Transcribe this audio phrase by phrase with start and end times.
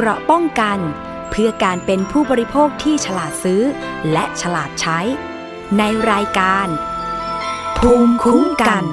[0.00, 0.78] เกราะป้องกัน
[1.30, 3.62] เพื่อการเป็นผู้บริโภคที่ฉลาดซื้อ
[4.12, 4.98] และฉลาดใช้
[5.78, 6.66] ในรายการ
[7.78, 8.84] ภูมิคุ้มกัน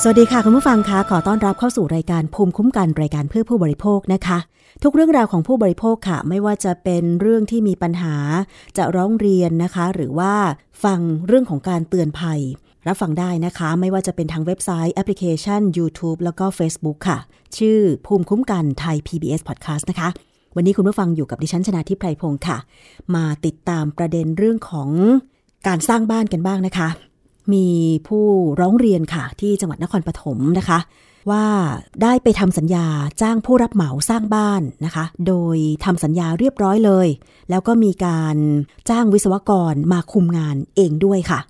[0.00, 4.38] สวัสดีค่ะคุณผู้ฟังคะขอต้อนรับเข้าสู่รายการภูมิคุ้มกันรายการเพื่อผู้บริโภคนะคะ
[4.82, 8.16] ทุกเรื่องราวของผู้บริโภคค่ะ ไม่ว่าจะเป็นเรื่องที่มีปัญหา
[8.76, 10.34] จะร้องเรียนนะคะ หรือว่า
[10.84, 12.40] ฟังเรื่องของการเตือนภัย
[12.88, 17.18] รับฟังได้นะคะ ไม่ว่าจะเป็นทางเว็บไซต์แอปพลิเคชัน YouTube แล้วก็ Facebook ค่ะ
[17.58, 20.08] ชื่อภูมิคุ้มกันไทย PBS Podcast นะคะ
[20.56, 22.58] วันนี้คุณผู้ฟังอยู่กับดิฉันชนะทิพไพรพงศ์ค่ะ
[23.14, 24.90] มาติดตามประเด็นเรื่องของ
[25.66, 26.88] การสร้างบ้านกันบ้างนะคะ
[27.52, 27.68] มี
[28.08, 28.24] ผู้
[28.60, 30.78] ร้องเรียนค่ะ ที่จังหวัดนครปฐมนะคะ
[31.30, 31.46] ว่า
[32.02, 32.86] ได้ไปทำสัญญา
[33.22, 37.08] จ้างผู้รับเหมาสร้างบ้านนะคะ โดยทำสัญญาเรียบร้อยเลย
[37.50, 38.36] แล้วก็มีการ
[38.90, 41.40] จ้างวิศวกรมาคุมงานเองด้วยค่ะ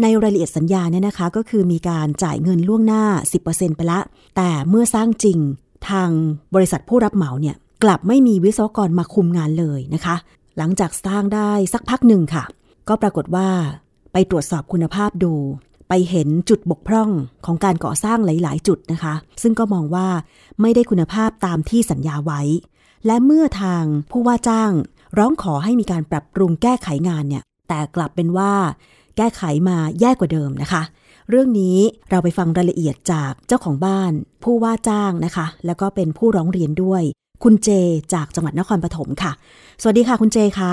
[0.00, 3.04] ในรายละเอียดสัญญาเนี่ยนะคะ ก็คือมีการจ่ายเงินล่วงหน้า
[3.42, 4.00] 10%ไปละ
[4.36, 5.38] แต่เมื่อสร้างจริง
[5.88, 6.10] ทาง
[6.54, 10.16] บริษัทผู้รับเหมาเนี่ยกลับไม่มีวิศวกรมาคุมงานเลยนะคะ
[10.58, 12.44] หลังจากสร้างได้สักพักหนึ่งค่ะ
[12.88, 13.48] ก็ปรากฏว่า
[14.12, 15.34] ไปตรวจสอบคุณภาพดู
[15.88, 17.10] ไปเห็นจุดบกพร่อง
[17.46, 20.08] ของการก่อสร้างหลาย ๆ จุดนะคะ ซึ่งก็มองว่า
[20.60, 22.40] ไม่ได้คุณภาพตามที่สัญญาไว้
[23.06, 24.72] และเมื่อทางผู้ว่าจ้าง
[25.18, 28.52] ร้องขอให้มีการปรับปรุงแก้ไขงานเนี่ย แต่กลับเป็นว่า
[29.16, 30.82] แก้ไขมาแย่กว่าเดิมนะคะ
[31.28, 31.76] เรื่องนี้
[32.10, 34.12] เราไปฟังรายละเอียดจากเจ้าของบ้าน
[34.44, 37.02] ผู้ว่าจ้างนะคะ แล้วก็เป็นผู้ร้องเรียนด้วย
[37.42, 37.68] คุณเจ
[38.14, 39.32] จากจังหวัดนครปฐมค่ะ
[39.82, 40.72] สวัสดีค่ะคุณเจคะ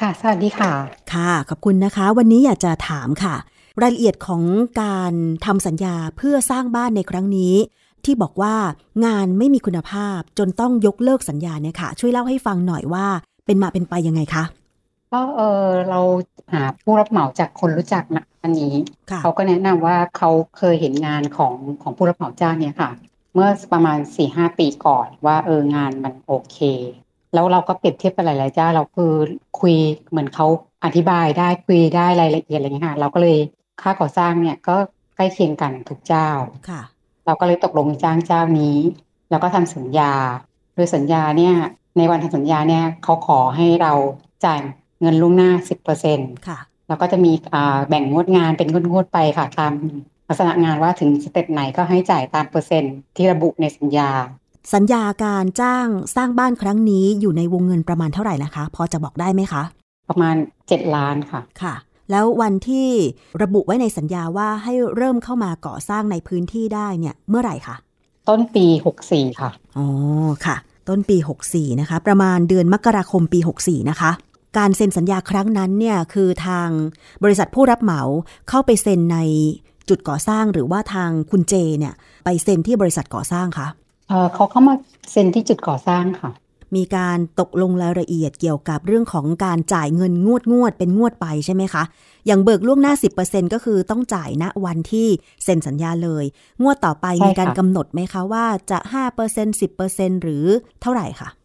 [0.00, 0.72] ค่ะ สวัสดีค่ะ
[1.12, 3.34] ค่ะ ขอบคุณนะคะ วันนี้อยากจะถามค่ะ
[3.82, 4.42] รายละเอียดของ
[4.82, 5.12] การ
[5.46, 7.54] ทำสัญญาเพื่อสร้างบ้านในครั้งนี้
[8.04, 8.54] ที่บอกว่า
[9.04, 13.06] งานไม่มีคุณภาพจนต้องยกเลิกสัญญาเนี่ยค่ะ ช่วยเล่าให้ฟังหน่อยว่า
[13.46, 14.44] เป็นมาเป็นไปยังไงคะ
[15.14, 16.00] ก็เออเรา
[16.54, 18.74] หาผู้รับเหมาจากคนรู้จักนะอันนี้
[19.10, 22.90] ค่ะเขาก็แนะนำว่าเขาเคยเห็นงานของของผู้รับเหมาจ้างเนี่ยค่ะ
[23.34, 26.58] เมื่อประมาณสี่ห้าปีก่อนว่าเอองานมันโอเค
[27.34, 29.12] แล้วเราก็เปรียบเทียบกับหลายๆเจ้าเราคือ
[29.60, 29.76] คุย
[30.10, 30.46] เหมือนเขา
[30.84, 33.38] อธิบายได้คุยได้รายละเอียดอะไรเงี้ยค่ะเราก็เลย
[33.82, 34.76] ค่าก่อสร้างเนี่ยก็
[35.16, 36.28] ใกล้เคียงกันทุกเจ้า
[36.68, 36.82] ค่ะ
[37.26, 38.78] เราก็เลยตกลงจ้างเจ้านี้
[39.30, 40.12] แล้วก็ทำสัญญา
[40.74, 41.54] โดยสัญญาเนี่ย
[41.96, 43.92] ในวันทำสัญญาเนี่ยเขาขอให้เรา
[44.44, 44.60] จ่าย
[45.04, 45.50] เงินล่วงหน้า
[45.98, 49.72] 10%ค่ะ แล้วก็จะมีอ่าแบ่งงวดงานเป็นงวดๆไปค่ะตาม
[50.28, 54.10] ลักษณะงานว่าถึงสเต็ปไหนก็ให้จ่ายตามเปอร์เซ็นต์ที่ระบุในสัญญา
[54.74, 59.62] สัญญาการจ้างสร้างบ้านครั้งนี้อยู่ในวงเงินประมาณเท่าไหร่นะคะ พอจะบอกได้ไหมคะ
[60.08, 61.74] ประมาณ7ล้านค่ะค่ะ
[62.10, 62.88] แล้ววันที่
[63.42, 67.76] ระบุไว้ในสัญญาว่าให้เริ่มเข้ามาก่อสร้างในพื้นที่ได้เนี่ยเมื่อไหร่คะ
[68.28, 68.66] ต้นปี
[69.04, 69.86] 64ค่ะอ๋อ
[70.46, 70.56] ค่ะ
[70.88, 71.16] ต้นปี
[71.48, 74.10] 64นะคะ ประมาณเดือนมกราคมปี64นะคะ
[74.58, 76.68] การเซ็นสัญญาครั้งนั้นเนี่ยคือทาง
[77.24, 78.02] บริษัทผู้รับเหมา
[78.48, 79.18] เข้าไปเซ็นใน
[79.88, 81.94] จุดก่อสร้างหรือว่าทางคุณเจเนี่ย
[82.24, 83.68] ไปเซ็นที่บริษัทก่อสร้างคะ
[84.08, 84.74] เอ่อเขาเข้ามา
[85.10, 86.30] เซ็นที่จุดก่อสร้างค่ะ
[86.76, 91.82] มีการตกลงรายละเอียดเกี่ยวกับเรื่องของการจ่ายเงินงวดงวดเป็นงวดไปใช่ไหมคะ
[92.26, 92.94] อย่างเบิกล่วงหน้า
[93.24, 95.08] 10%ก็คือต้องจ่ายณวันที่
[95.44, 96.24] เซ็นสัญญาเลย
[96.62, 98.78] งวดต่อไปใช่ค่ะมีการกำหนดไหมคะว่าจะ
[99.20, 100.44] 5% 10%หรือ
[100.82, 101.43] เท่าไหร่คะเอ่อ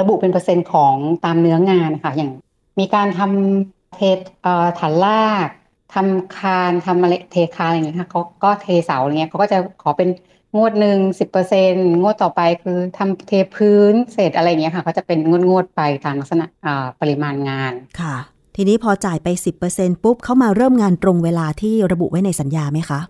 [0.00, 2.30] ระบุเป็นเปอร์เซ็นต์ของตามเนื้องานค่ะอย่าง
[2.78, 4.00] มีการทำเท
[4.42, 5.48] เอ่อฐานลาก
[5.94, 10.08] ทำคานทำอะไรเทคานอะไรอย่างเงี้ยค่ะเขาก็เทเสาอะไรเงี้ยเขาก็จะขอเป็น
[10.56, 18.16] งวดหนึ่งสิบเปอร์เซ็นงวดต่อไปคือทำเทพื้นเศษอะไรอย่างเงี้ยค่ะเขาจะเป็นงวดงวดๆไปตามลักษณะอ่าปริมาณงานค่ะ
[18.56, 19.28] ทีนี้พอจ่ายไป
[19.66, 23.00] 10%ปุ๊บเข้ามาเริ่มงานตรงเวลาที่ระบุไว้ในสัญญาไหมคะ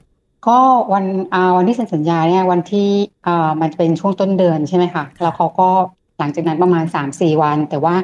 [0.47, 0.59] ก็
[0.93, 1.05] วัน
[1.35, 2.89] อ่าวันที่เซ็นสัญญาเนี่ยวันที่
[3.27, 5.71] อ่ามันจะเป็นช่วงต้นเดือนใช่ไหมคะแล้วเขาก็
[6.19, 7.95] หลังจากนั้นประมาณ 3-4 วัน แต่ว่า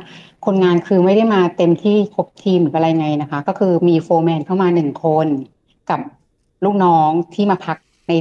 [0.47, 5.27] คนงานคือไม่ได้มาเต็มที่ครบทีมหรืออะไรไงนะคะ ก็คือมีโฟร์แมนเข้ามาหนึ่งคน
[5.91, 6.01] กับ
[6.65, 7.77] ลูกน้องที่มาพัก
[8.09, 8.13] ใน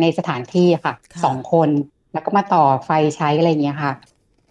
[0.00, 1.68] ในสถานที่อะค่ะค่ะสองคน
[2.12, 3.92] แล้วก็มาต่อไฟใช้อะไรอย่างเงี้ยค่ะ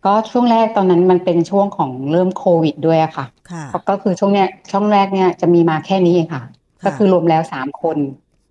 [0.06, 6.44] ก็ช่วงแรกตอนนั้นมันเป็นช่วงของเริ่มโควิดด้วยอะค่ะค่ะ ก็คือช่วงเนี้ยช่วงแรกเนี่ยจะมีมาแค่นี้เองค่ะ
[6.82, 7.98] ค่ะ ก็คือรวมแล้วสามคน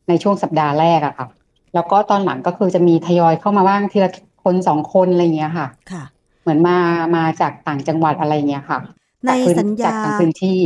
[0.08, 1.26] ในช่วงสัปดาห์แรกอะค่ะ
[1.74, 4.10] แล้วก็ตอนหลังก็คือจะมีทยอยเข้ามาบ้างทีละ
[4.44, 6.04] คนสองคนอะไรอย่างเงี้ยค่ะค่ะ
[6.44, 6.78] เหมือนมา
[7.16, 8.78] มาจากต่างจังหวัดอะไรอย่างเงี้ยค่ะ
[9.24, 10.60] ในจากพื้สัญญาจากทางพื้นที่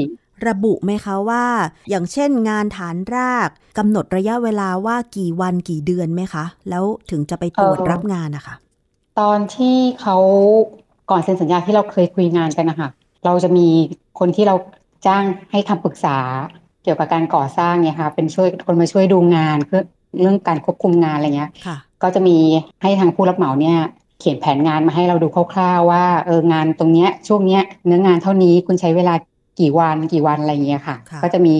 [0.49, 1.45] ระบุไหมคะว่า
[1.91, 3.49] อย่างเช่นงานฐานราก
[3.79, 8.55] กำหนดระยะเวลาว่ากี่วันกี่เดือนไหมคะ แล้วถึงจะไปตรวจเอ่อรับงานนะคะ
[9.21, 10.17] ตอนที่เขา
[11.11, 12.89] ก่อนเซ็นสัญญาที่เราเคยคุยงานกันนะคะ
[13.25, 13.67] เราจะมี
[14.19, 14.55] คนที่เรา
[15.07, 16.19] จ้างให้คำปรึกษา
[16.83, 19.83] เกี่ยวกับการก่อสร้างเนี่ยค่ะเป็นช่วยคนมาช่วยดูงานเพื่อ
[20.19, 22.37] เรื่องการควบคุมงานอะไรเงี้ยค่ะก็จะมี
[22.83, 23.79] ให้ทางผู้รับเหมาเนี่ย
[24.19, 29.15] เขียนแผนงานมาให้เราดูคร่าวๆว่าเอองานตรงเนี้ยช่วงเนี้ยเนื้องานเท่านี้คุณใช้เวลา
[29.61, 31.55] กี่วันกี่วันอะไรเงี้ยค่ะค่ะก็จะมี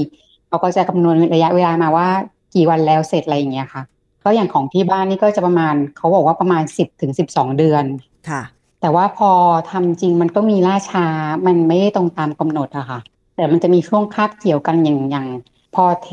[0.49, 2.09] เขาก็จะคำนวณระยะเวลามาว่า
[2.55, 3.83] กี่วันแล้วเสร็จอะไรอย่างเงี้ยค่ะ
[4.25, 7.85] ก็อย่างของที่บ้านนี่ก็จะประมาณเขาบอกว่าประมาณสิบถึงสิบสองเดือน
[8.29, 8.43] ค่ะ
[8.81, 9.31] แต่ว่าพอ
[9.71, 11.07] ทำจริงมันก็มีล่าช้า
[11.47, 12.99] มันไม่ได้ตรงตามกำหนดอะค่ะ
[13.37, 15.27] แต่มันจะมีช่วงคาบเกี่ยวกันอย่างอย่าง
[15.75, 16.11] พอเท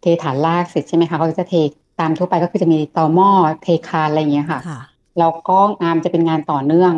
[0.00, 1.54] เทฐานรากเสร็จใช่ไหมคะเขาจะเท
[2.00, 3.30] ตามทั่วไปก็คือจะมีตอหม้อ
[3.62, 4.80] เทคานอะไรอย่างเงี้ยค่ะค่ะ
[5.18, 6.94] แล้วก็งานจะเป็นงานต่อเนื่อง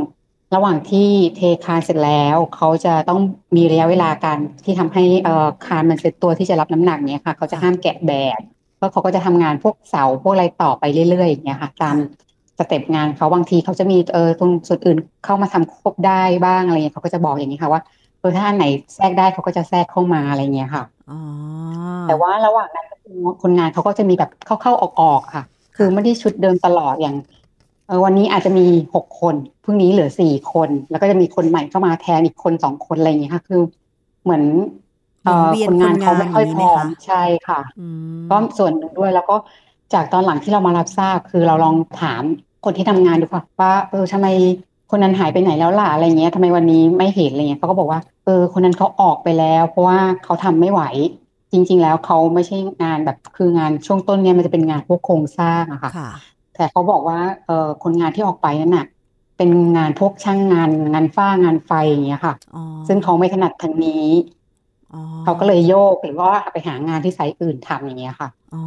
[0.54, 3.20] ระหว่างที่เทคานเสร็จแล้วเขาจะต้อง
[3.56, 8.40] มีระยะเวลาการที่ทำให้เอ่อคานมันเสร็จตัวที่จะรับน้ำหนักเนี้ยค่ะเขาจะห้ามแกะแบบ
[8.80, 11.96] ก็เขาก็จะทำงานพวกเสาพวกอะไรต่อไปเรื่อยๆอย่างเงี้ยค่ะตาม
[12.58, 17.82] สเต็ปงานเขาบางทีเขาจะมีเออตรงส่วนอื่นเข้ามาทำควบได้บ้างอะไรเงี้ยเขาก็จะบอกอย่างนี้ค่ะว่า
[18.20, 21.18] เออถ้าอันไหนแทรกได้เขาก็จะแทรกเข้ามาอะไรเงี้ยค่ะอ๋อ
[22.08, 25.44] แต่ว่าระหว่างนั้นก็คือคนงานเขาก็จะมีแบบเข้าๆออกๆค่ะ
[25.76, 27.41] คือไม่ได้ชุดเดิมตลอดอย่างเออ
[28.04, 29.34] วันนี้อาจจะมีหกคน
[29.64, 33.62] พรุ่งนี้เหลือสี่คน แล้วก็จะมีคนใหม่เข้ามาแทนอีกคนสองคนอะไรอย่างเงี้ยค่ะ คือ
[34.24, 34.42] เหมือน
[35.24, 37.86] เอ่อหมุนเวียนคนงานคนงานเขาไม่ค่อยอย่างพนี้ร้ไหมอมคะใช่ค่ะอื
[38.22, 39.36] มก็ส่วนหนึ่งด้วยแล้วก็
[39.94, 42.22] จากตอนหลังที่เรามารับทราบคือเราลองถาม
[42.64, 44.26] คนที่ทำงานดูค่ะว่าเออทำไม
[44.90, 50.82] คนนั้นหายไปไหนแล้วล่ะอะไรเงี้ยทำไมวันนี้ไม่เห็นอะไรเงี้ยเขาก็บอกว่าเออคนนั้นเขาออกไปแล้ว เพราะว่าเขาทำไม่ไหว
[51.52, 56.10] จริง ๆ แล้วเขาไม่ใช่งานแบบคืองานช่วงต้นเนี่ยมันจะเป็นงานพวกโครงสร้างอะค่ะค่ะ
[56.56, 58.86] แต่เขาบอกว่าเออคนงานที่ออกไปนั่นน่ะ
[59.36, 64.08] เป็นงานพวกช่างงานงานฝ้างานไฟอย่างเงี้ยค่ะอ๋อซึ่งเขาไม่ถนัดทางนี้
[64.94, 68.64] อ๋อเขาก็เลยโยกหรือว่าไปหางานที่ไซต์อื่นทำอย่างเงี้ยค่ะอ๋อ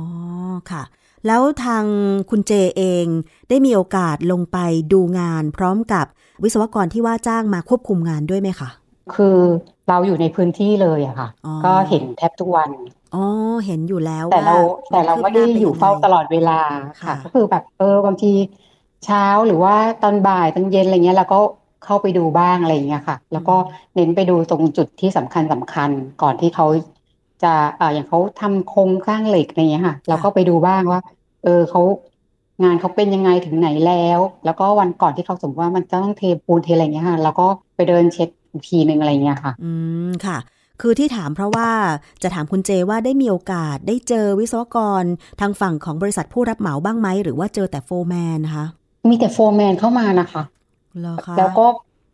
[0.72, 0.84] ค่ะ
[1.28, 1.86] แล้วทาง
[2.30, 3.06] คุณเจเอง
[3.50, 4.58] ได้มีโอกาสลงไป
[4.94, 6.06] ดูงานพร้อมกับ
[6.44, 8.70] วิศวกรที่ว่าจ้างมาควบคุมงานด้วยไหมคะ
[9.14, 9.38] คือ
[9.90, 12.70] เราอยู่ในพื้นที่เลยอะค่ะอ๋อก็เห็นแทบทุกวัน
[13.16, 13.24] อ๋อ
[13.66, 16.60] เห็นอยู่แล้ว แต่เราว่แต่เราไม่ได้คืบหน้อยู่ป็นงงเฝ้าตลอดเวลา
[17.02, 18.34] ค่ะค่ะ ก็คือแบบเออบางที
[19.06, 21.40] เช้าหรือว่าตอนบ่ายตอนเย็นอะไรเงี้ยเราก็
[21.86, 23.56] เข้าไปดูบ้างอะไรเงี้ยค่ะ แล้วก็
[23.96, 25.90] เน้นไปดูตรงจุดที่สำคัญสำคัญ
[26.22, 26.68] ก่อนที่เขา
[27.44, 31.00] จะเอ่ออย่างเขาทำโครงสร้างเหล็กอะไรเงี้ยค่ะเราก็ไปดูบ้างว่า
[31.44, 31.82] เออเขา
[32.64, 39.72] งานเขาเป็นยังไงถึงไหนแล้ว แล้วก็วันก่อนที่เขาสมมติว่ามันจะต้องเทปูนเทอะไรเงี้ยค่ะเราก็ไปเดินเช็ค อีกทีหนึ่งอะไรเงี้ยค่ะ อื
[40.08, 40.38] มค่ะ
[40.82, 41.70] คือที่ถามเพราะว่า
[42.24, 45.04] จะถามคุณเจว่าได้มีโอกาสได้เจอวิศวกร
[45.42, 50.44] ทางฝั่งของบริษัทผู้รับเหมาบ้างไหม หรือว่าเจอแต่โฟร์แมนนะคะมีแต่โฟร์แมนเข้ามานะคะ
[51.00, 51.66] เหรอคะแล้วก็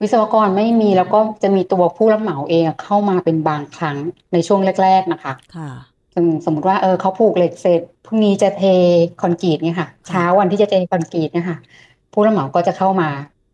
[0.01, 3.97] วิศวกรไม่มีแล้วก็จะมีตัวผู้รับเหมาเองอะเข้ามาเป็นบางครั้ง
[4.33, 5.71] ในช่วงแรก ๆนะคะค่ะ
[6.13, 8.63] ซึ่งสมมติว่าเออเขาผูกเหล็กเสร็จพรุ่งนี้จะเท
[9.21, 11.57] คอนกรีตเนี่ยค่ะ เช้าวันที่จะเทคอนกรีตเนี่ยค่ะ
[12.13, 13.09] ผู้รับเหมาก็จะเข้ามา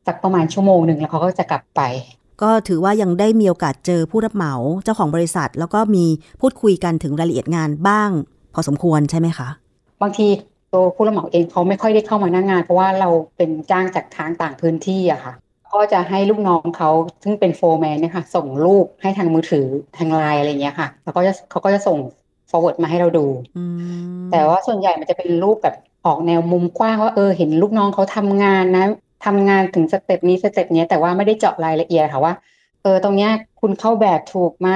[0.07, 1.81] สักประมาณชั่วโมงหนึ่งแล้วเขาก็จะกลับไป
[2.41, 4.53] ก็ถือว่ายังได้มีโอกาสเจอผู้รับเหมา
[4.83, 6.05] เจ้าของบริษัท แล้วก็มี
[6.41, 8.09] พูดคุยกันถึงรายละเอียดงานบ้าง
[8.53, 9.47] พอสมควรใช่ไหมคะ
[10.01, 10.27] บางที
[10.73, 15.33] ตัวผู้รับเหมาเองเขาไม่ค่อยได้เข้ามาหน้างงาน เพราะว่าเราเป็นจ้างจากทางต่างพื้นที่อะค่ะ
[15.73, 16.89] ก็จะให้ลูกน้องเขา
[17.23, 19.65] ซึ่งเป็นโฟร์แมนเนี่ยค่ะ ส่งรูปให้ทางมือถือ
[19.97, 21.97] ทางไลน์อะไรเงี้ยค่ะแล้วก็จะเขาก็จะส่ง
[22.49, 23.25] forward มาให้เราดู
[23.57, 23.63] อื
[24.25, 25.75] มแต่ว่าส่วนใหญ่มันจะเป็นรูปแบบ
[26.05, 28.85] ออกแนวมุมกว้างว่าเออเห็นลูกน้องเขาทำงานนะ
[29.25, 32.33] ทำงานถึงสเต็ปนี้สเต็ปเนี้ยแต่ว่าไม่ได้เจาะรายละเอียดค่ะว่า
[32.81, 33.31] เออตรงเนี้ย
[33.61, 34.69] คุณเข้าแบบถูกไหม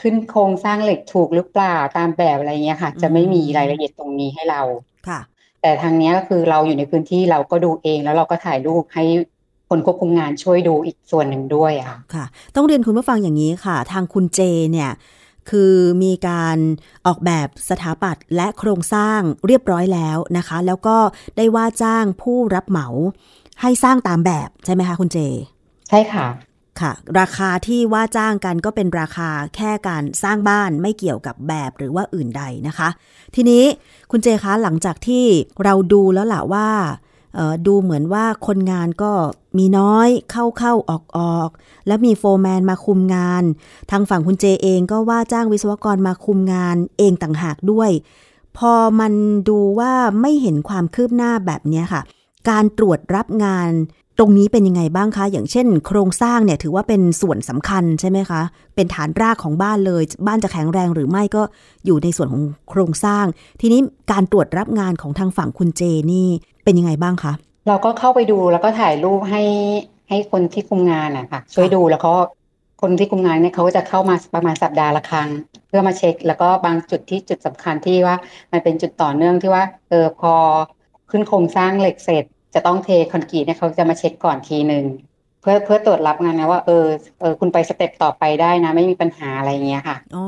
[0.00, 4.62] ขึ้นโครงสร้างเหล็กถูกหรือเปล่าตามแบบอะไรเงี้ยค่ะ จะไม่มีรายละเอียดตรงนี้ให้เรา
[5.08, 5.20] ค่ะ
[5.62, 9.04] แต่ทางเนี้ยก็คือเราอยู่ในพื้นที่เราก็ดูเองแล้วเราก็ถ่ายรูปให้
[9.68, 12.24] คนควบคุมงานช่วยดูอีกส่วนหนึ่งด้วยอะค่ะค่ะ
[12.56, 14.40] ต้องเรียนคุณผู้ฟังอย่างนี้ค่ะ ทางคุณเจ
[14.72, 14.90] เนี่ย
[15.50, 15.74] คือ
[16.04, 16.58] มีการ
[17.06, 20.96] ออกแบบสถาปัตย์และโครงสร้างเรียบร้อยแล้วนะคะ แล้วก็
[21.36, 22.88] ได้ว่าจ้างผู้รับเหมา
[23.60, 25.18] ให้สร้างตามแบบใช่ไหมคะคุณเจ
[25.88, 26.26] ใช่ค่ะ
[26.80, 32.88] ค่ะ ราคาที่ว่าจ้างกันก็เป็นราคาแค่การสร้างบ้านไม่เกี่ยวกับแบบหรือว่าอื่นใดนะคะ
[33.34, 33.64] ทีนี้
[34.10, 35.24] คุณเจคะหลังจากที่
[35.64, 36.68] เราดูแล้วล่ะว่า
[37.34, 39.12] เอ่อดูเหมือนว่าคนงานก็
[39.58, 41.50] มีน้อยเข้าเข้าออกออก
[41.86, 43.42] แล้วมีโฟร์แมนมาคุมงาน
[43.90, 47.90] ทางฝั่งคุณเจเองก็ว่าจ้างวิศวกรมาคุมงานเองต่างหากด้วย
[48.58, 49.12] พอมัน
[49.48, 52.02] ดูว่าไม่เห็นความคืบหน้าแบบเนี้ยค่ะ
[52.50, 53.70] การตรวจรับงาน
[54.18, 58.42] ตรงนี้เป็นยังไงบ้างคะ อย่างเช่น โครงสร้างเนี่ยถือว่าเป็นส่วนสำคัญใช่ไหมคะ
[58.74, 61.42] เป็นฐานรากของบ้านเลย บ้านจะแข็งแรงหรือไม่ก็
[61.86, 63.24] อยู่ในส่วนของโครงสร้าง
[63.60, 63.80] ทีนี้
[64.12, 66.28] การตรวจรับงานของทางฝั่งคุณเจนี่
[66.64, 67.32] เป็นยังไงบ้างคะ
[67.68, 69.42] เราก็เข้าไปดูแล้วก็ถ่ายรูปให้
[70.08, 72.12] ให้คนที่คุมงานอะค่ะช่วยดูแล้วก็
[72.82, 75.28] คนที่คุมงานเนี่ยเขาก็จะเข้ามาประมาณสัปดาห์ละครั้ง
[75.68, 78.16] เพื่อมาเช็ค แล้วก็บางจุดที่จุดสำคัญที่ว่า
[78.52, 80.34] มันเป็นจุดต่อเนื่องที่ว่าเออพอ
[81.10, 82.24] ขึ้นโครงสร้างเหล็กเสร็จ
[82.54, 84.84] จะต้องเทคอนกรีตเนี่ยเขาจะมาเช็คก่อนทีหนึ่ง
[85.40, 86.86] เพื่อเพื่อตรวจรับงานนะว่าเออ
[87.20, 90.24] เออคุณไปสเต็ปต่อไปได้นะ ไม่มีปัญหาอะไรอย่างเงี้ยค่ะอ๋อ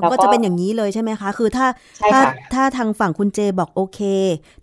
[0.00, 1.66] แล้วก็ก็จะเป็นอย่างนี้เลยใช่ไหมคะ คือถ้า
[1.96, 4.00] ใช่ถ้าค่ะถ้าทางฝั่งคุณเจบอกโอเค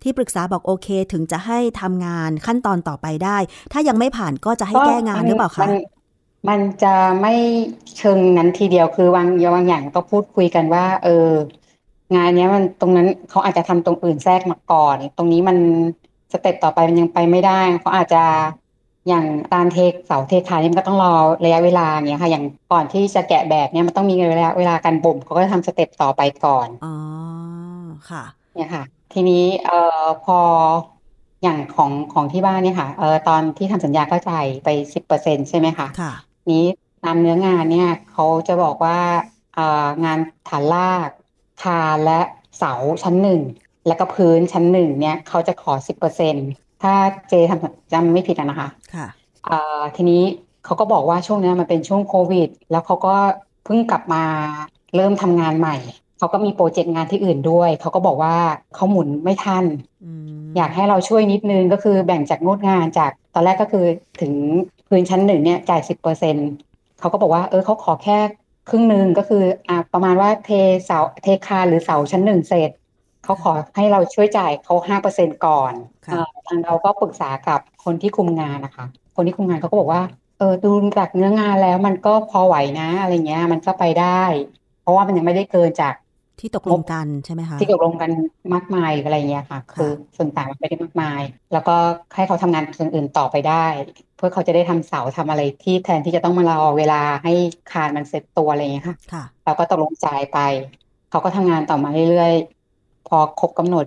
[0.02, 3.38] ที่ปรึกษาบอกโอเค ถึงจะให้ทำงานขั้นตอนต่อไปได้
[3.72, 5.70] ถ้ายังไม่ผ่านก็จะให้แก้งานหรือเปล่ามัคะน
[6.48, 7.34] มันจะไม่
[7.96, 11.10] เชิงนั้นทีเดียวคือวางบางอย่างก็พูดคุยกันว่า เออ
[12.14, 15.56] งานเนี้ยมันตรงนั้นเขาอาจจะทำตรงอื่นแทรกมาก่อน ตรงนี้มัน
[16.32, 18.24] สเต็ปต่อไปมันยังไปไม่ได้เขาอาจจะ
[19.08, 21.12] อย่างการเทเสาเทคานนี่มันก็ต้องรอ
[21.44, 26.94] ระยะเวลาเงี้ยค่ะ อย่างก่อนที่จะแกะแบบเนี่ยมันต้องมีระยะเวลาการบ่มเขาก็จะทำสเต็ปต่อไปก่อนอ๋อ
[28.10, 28.82] ค่ะ เนี่ยค่ะ
[29.12, 30.38] ทีนี้เอ่อพอ
[31.42, 36.12] อย่างของของที่บ้านเนี่ยค่ะเอ่อตอนที่ทำสัญญาก็จ่ายไปสิบเปอร์เซ็นใช่ไหมคะค่ะ
[36.52, 36.64] นี้
[37.04, 38.98] ตามเนื้องานเนี่ยเขาจะบอกว่า
[39.54, 40.18] เอ่องาน
[40.48, 41.10] ฐานลาก
[41.62, 42.20] คานและ
[42.58, 42.72] เสา
[43.02, 43.40] ชั้นหนึ่ง
[43.86, 46.34] แล้วก็พื้นชั้นหนึ่งเนี่ยเขาจะขอสิบเปอร์เซ็น
[46.82, 46.94] ถ้า
[47.28, 49.06] เจทำจำไม่ผิดนะคะ ค่ะ
[49.96, 50.22] ทีนี้
[50.64, 53.16] เขาก็บอกว่าช่วงนี้มันเป็นช่วงโควิด แล้วเขาก็
[53.64, 54.24] เพิ่งกลับมา
[54.96, 55.76] เริ่มทำงานใหม่
[56.18, 58.36] เขาก็มีโปรเจกต์งานที่อื่นด้วย เขาก็บอกว่า
[58.74, 59.64] เขาหมุนไม่ทัน
[60.56, 63.84] อยากให้เราช่วยนิดนึงก็คือแบ่งจากงดงานจากตอนแรกก็คือ
[64.20, 64.32] ถึง
[64.88, 66.36] พื้นชั้นหนึ่งเนี่ยจ่ายสิบเปอร์เซ็น
[67.00, 68.18] เขาก็บอกว่าเออเขาขอแค่
[68.68, 70.50] ครึ่งหนึ่งก็คืออ่าประมาณว่าเท
[70.84, 72.70] เสาเทคาหรือเสาชั้นหนึ่งเสร็จ
[73.24, 75.72] เขาขอให้เราช่วยจ่ายเขาห้าเปอร์เซ็นก่อน
[76.46, 78.86] ทางเราก็ปรึกษากับคนที่คุมงานนะคะ
[79.16, 80.02] คนที่คุมงานเขาก็บอกว่า
[80.38, 84.22] เออดูจากเนื้องานแล้วมันก็พอไหวนะอะไรเงี้ย มันก็ไปได้
[84.82, 85.94] เพราะว่ามันยังไม่ได้เกินจาก
[86.40, 88.10] ที่ตกลงกันใช่ไหมคะที่ตกลงกัน
[88.54, 91.20] มากมายอะไรเงี้ยค่ะ คือส่วนต่างมันไม่ได้มากมาย
[91.52, 91.76] แล้วก็
[92.14, 93.66] ให้เขาทำงานส่วนอื่นต่อไปได้
[94.16, 97.32] เพื่อเขาจะได้ทำเสาทำอะไรที่แทนที่จะต้องมารอเวลาให้
[97.72, 98.96] คานมันเสร็จตัวอะไรเงี้ยค่ะ
[99.44, 100.38] เราก็ตกลงใจไป
[101.10, 102.59] เขาก็ทำงานต่อมาเรื่อยๆ
[103.10, 103.84] พอครบกำหนด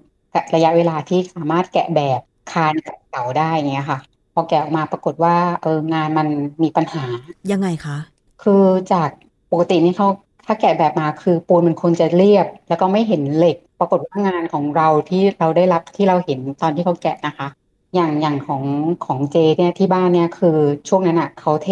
[0.55, 2.19] ระยะเวลาที่สามารถแกะแบบ
[2.51, 3.99] คานกับเสาได้เงี้ยค่ะ
[4.33, 6.27] พอแกะออกมาปรากฏว่าเอองานมัน
[6.63, 7.03] มีปัญหา
[7.51, 7.97] ยังไงคะ
[8.43, 8.63] คือ
[8.93, 9.09] จาก
[9.51, 10.07] ปกตินี่เขา
[10.45, 17.47] ถ้าแกะแบบมาคือปูนมันควรจะเรียบ แล้วก็ไม่เห็นเหล็ก ปรากฏว่างานของเราที่เราได้รับที่เราเห็นตอนที่เขาแกะนะคะ
[17.95, 18.63] อย่างอย่างของ
[19.05, 20.57] ของเจเนี่ยที่บ้านเนี่ยคือ
[20.89, 21.69] ช่วงนั้นอะเขาเท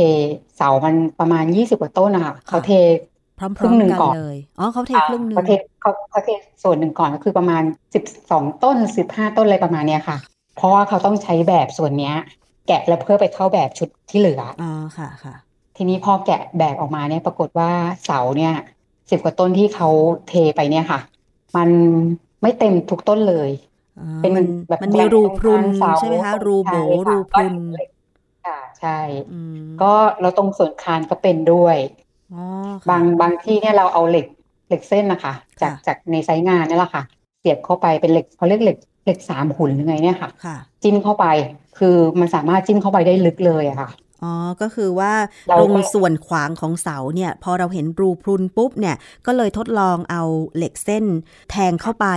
[0.55, 2.71] เสามันประมาณยี่สิบกว่าต้นนะคะเขาเท
[3.57, 6.29] พร้อมๆกันเลยอ๋อเขาเทครึ่งหนึ่งเขาเทเขาเขาเท
[6.63, 10.17] ส่วนหนึ่งก่อนก็คือประมาณสิบสองต้นสิบห้าต้นอะไรประมาณเนี้ยค่ะ
[10.55, 12.15] เพราะว่าเขาต้องใช้แบบส่วนเนี้ย
[12.67, 15.35] แกะแล้วเพื่อไปเข้าแบบชุดที่เหลืออ๋อค่ะค่ะ
[15.77, 17.71] ทีนี้พอแกะแบบออกมาเนี่ยปรากฏว่า
[18.05, 18.53] เสาเนี่ย
[19.09, 19.89] สิบกว่าต้นที่เขา
[20.29, 20.99] เทไปเนี่ยค่ะ
[21.55, 21.69] มัน
[22.41, 23.49] ไม่เต็มทุกต้นเลย
[24.21, 24.33] เป็น
[24.67, 25.63] แบบมันมีรูพรุน
[25.99, 26.75] ใช่ไหมคะรูโบ
[27.09, 27.53] รูพรุน
[28.45, 28.99] ค่ะใช่
[29.81, 31.77] ก็เราตรงส่วนคานก็เป็นด้วย
[32.89, 34.25] บางบางที่เนี่ยเราเอาเหล็ก
[34.67, 37.03] เหล็กเส้นนะคะ จากจากในไซต์งานนี่แหละค่ะ
[37.39, 40.29] เสียบเข้าไปเป็นเหล็กเขาเรียกเหล็กเหล็กสามหุ่นหรือไงเนี่ยค่ะ
[40.83, 41.25] จิ้มเข้าไป
[41.79, 43.89] คือมันสามารถจิ้มเข้าไปได้ลึกเลยอะค่ะ
[44.23, 45.13] อ๋อ ก็คือว่า
[45.59, 48.95] ตรงส่วนขวางของเสาเนี่ย พอเราเห็นรูพรุนปุ๊บเนี่ย
[49.25, 50.23] ก็เลยทดลองเอา
[50.57, 51.05] เหล็กเส้น
[51.51, 52.07] แทงเข้าไป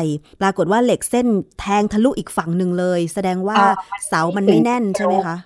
[0.40, 1.26] ปรากฏว่าเหล็กเส้น
[1.60, 3.60] แทงทะลุอีกฝั่งหนึ่งเลย แสดงว่า
[4.08, 5.36] เสามันไม่แน่นใช่ไหมคะ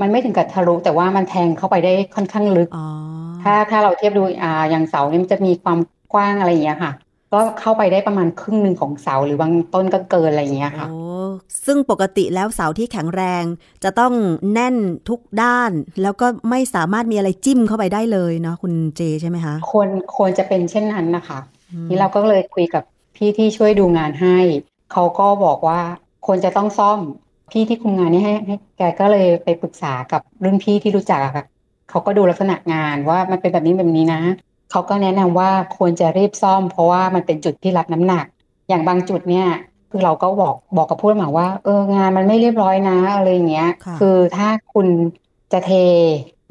[0.00, 2.68] มันไม่ถึงกับทะลุแต่ว่ามันแทงเข้าไปได้ค่อนข้างลึก
[3.42, 5.78] ถ้าถ้าเราเทียบดูอ่าอย่างเสาเนี่ยมันจะมีความ
[6.12, 6.92] กว้างอะไรอย่างเงี้ยค่ะ
[7.32, 11.00] ก็เข้าไปได้ประมาณครึ่งหนึ่งของเสาหรือบางต้นก็เกินอะไรอย่างเงี้ยค่ะโอ้
[11.66, 13.44] ซึ่งปกติแล้วเสาที่แข็งแรง
[13.84, 14.12] จะต้อง
[14.52, 14.76] แน่น
[15.08, 15.70] ทุกด้าน
[16.02, 21.38] แล้วก็ไม่สามารถมีอะไรจิ้มเข้าไปได้เลยเนาะคุณเจใช่ไหมคะควรควรจะเป็นเช่นนั้นนะคะ
[21.88, 22.82] นี่เราก็เลยคุยกับ
[23.16, 24.38] พี่ที่ช่วยดูงานให้
[24.92, 25.80] เขาก็บอกว่า
[26.26, 27.00] ควรจะต้องซ่อม
[27.50, 31.44] พี่ที่คุมงานนี่ให้ให้แกก็เลยไปปรึกษากับรุ่นพี่ที่รู้จักค่ะ
[31.90, 34.20] เขาก็ดูลักษณะงานว่ามันเป็นแบบนี้แบบนี้นะ
[34.70, 38.24] เขาก็แนะนำว่าควรจะรีบซ่อม เพราะว่ามันเป็นจุดที่รับน้ำหนัก
[38.68, 39.46] อย่างบางจุดเนี่ย
[39.90, 43.68] คือเราก็บอกบอกกับผู้รับเหมาว่า เอองานมันไม่เรียบร้อยนะอะไรเงี้ย
[44.00, 44.86] คือถ้าคุณ
[45.52, 45.70] จะเท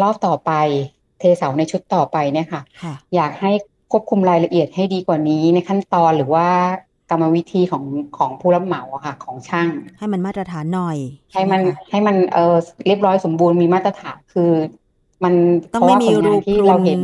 [0.02, 0.52] รอบต่อไป
[1.20, 2.62] เทเสาในชุดต่อไปเนี่ยค่ะ
[3.16, 3.52] อยากให้
[3.92, 6.50] ควบคุมรายละเอียดให้ดีกว่านี้ในขั้นตอนหรือว่า
[7.10, 7.84] กรรมวิธีของ
[8.18, 10.98] ของผู้รับเหมาค่ะ ของช่าง ให้มันมาตรฐานหน่อย
[11.34, 11.62] ให้มัน
[11.92, 14.52] ให้มันเออเรียบร้อยสมบูรณ์มีมาตรฐานคือ
[15.24, 15.34] มัน
[15.74, 17.02] ต้องไม่มีรูที่เราเห็น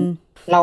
[0.52, 0.62] เรา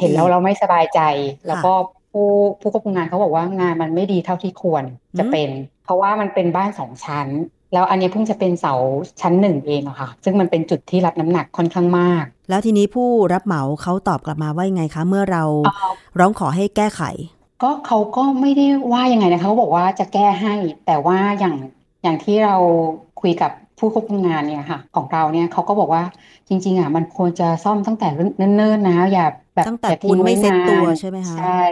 [0.00, 1.00] เห็นแล้วเราไม่สบายใจ
[1.46, 1.72] แล้วก็
[2.12, 2.28] ผู้
[2.60, 4.84] ผู้ควบคุมงานเขาบอกว่างานมันไม่ดีเท่าที่ควร
[5.18, 5.48] จะเป็น
[5.84, 7.28] เพราะว่ามันเป็นบ้านสองชั้น
[7.72, 8.74] แล้วอันนี้เพิ่งจะเป็นเสา
[9.20, 15.44] ชั้นหนึ่งเองอะค่ะ ซึ่งมันเป็นจุดที่รับน้ำหนักค่อนข้างมาก แล้วทีนี้ผู้รับเหมาเขาตอบกลับมาว่ายังไงคะ เมื่อเรา
[16.18, 17.02] ร้องขอให้แก้ไข
[17.62, 20.54] ก็เขาก็ไม่ได้ว่ายังไงนะคะเขาบอกว่าจะแก้ให้
[20.86, 21.56] แต่ว่าอย่าง
[22.02, 22.56] อย่างที่เรา
[23.20, 26.02] คุยกับผู้ควบคุมงานเนี่ยค่ะ ของเราเนี่ยเขาก็บอกว่า
[26.48, 31.62] จริง ๆอะมันควรจะซ่อมตั้งแต่เนิ่นๆนะอย่าแบบตั้งแต่ปูนไม่เซ็ตตัวใช่ไหมคะใช่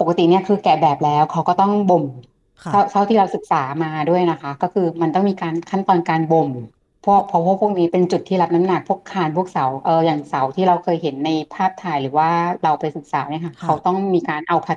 [0.00, 2.04] ปกติเนี่ยคือแกะแบบแล้วเขาก็ต้องบ่ม
[2.90, 6.50] เท่าที่เราศึกษามาด้วยนะคะ ก็คือมันต้องมีการขั้นตอนการบ่ม
[7.04, 12.30] พวกเพราะพวกพวกนี้เป็นจุดที่รับน้ำหนักพวกคานพวกเสาเอออย่างเสาที่เราเคยเห็นในภาพถ่ายหรือว่า
[12.64, 14.74] เราไปศึกษาเนี่ยค่ะ เขาต้องมีการเอาพลา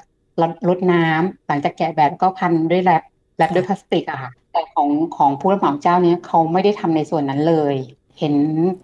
[0.70, 3.04] ลดน้ำหลังจากแกะแบบก็พันด้วยแรป
[3.38, 7.76] แรปด้วยพลาสติกอะค่ะ แต่ของของผู้รับเหมาเจ้าเนี้ยเขาไม่ได้ทำในส่วนนั้นเลย
[8.20, 8.36] เห็น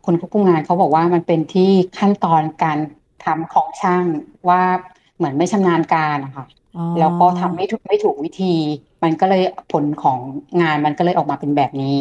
[0.06, 2.77] คนควบคุมงานเขาบอกว่ามันเป็นที่ขั้นตอนการ
[3.25, 4.04] ทำของช่าง
[4.50, 4.62] ว่า
[5.18, 6.46] เหมือนไม่ชำนาญการนะคะ
[7.00, 8.56] แล้วก็ทำไม่ถูกไม่ถูกวิธี
[9.04, 10.20] มันก็เลยผลของ
[10.62, 12.00] งานมันก็เลยออกมาเป็นแบบนี้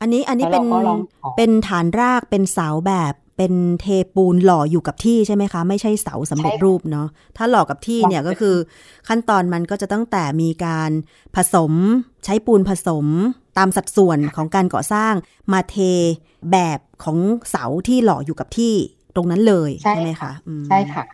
[0.00, 8.56] อันนี้อันนี้เป็นแล้วเราก็ลองขอเป็นฐานรากเป็นเสาแบบ เป็นเทปูนหล่ออยู่กับที่ใช่ไหมคะ ไม่ใช่เสาสำเร็จใช่ค่ะรูปเนาะถ้าหล่อกับที่เนี่ยหล่อก็คือ
[9.08, 10.90] ขั้นตอนมันก็จะตั้งแต่มีการ
[11.36, 11.72] ผสม
[12.24, 13.06] ใช้ปูนผสม
[13.58, 15.14] ตามสัดส่วนของการก่อสร้าง
[15.52, 15.76] มาเท
[16.52, 17.18] แบบของ
[17.50, 18.74] เสาที่หล่ออยู่กับที่
[19.16, 21.04] ตรงนั้นเลยใช่ใช่ไหมค่ะคะอืมใช่ค่ะ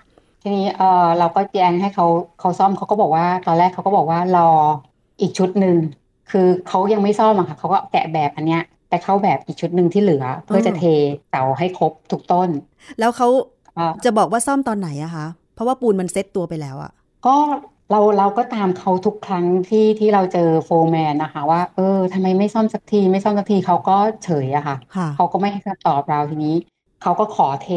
[0.43, 2.07] ทีนี้เออเราก็แจ้งให้เขา
[2.41, 4.49] เขาซ่อมเขาก็บอกว่าตอนแรกเขาก็บอกว่ารอ
[5.21, 5.77] อีกชุดหนึ่ง
[6.31, 10.83] คือเขายังไม่ซ่อมอะค่ะเขาก็แกะแบบอันเนี้ย ไปเข้าแบบอีกชุดหนึ่งที่เหลือ เพื่อจะเท
[11.31, 12.49] เสาให้ครบทุกต้น
[13.01, 13.29] แล้วเขา
[13.75, 16.93] เอ่อจะบอกว่าซ่อมตอนไหนอะคะ เพราะว่าปูนมันเซ็ตตัวไปแล้วอะ
[17.27, 17.37] ก็
[17.91, 26.55] เราเราก็ตามเขาทุกครั้งที่ที่เราเจอโฟร์แมนนะคะ ว่า เออทำไมไม่ซ่อมสักที ไม่ซ่อมสักทีเขาก็เฉยอะค่ะค่ะเขาก็ไม่ให้คำตอบเราทีนี้
[27.03, 27.69] เขาก็ขอเท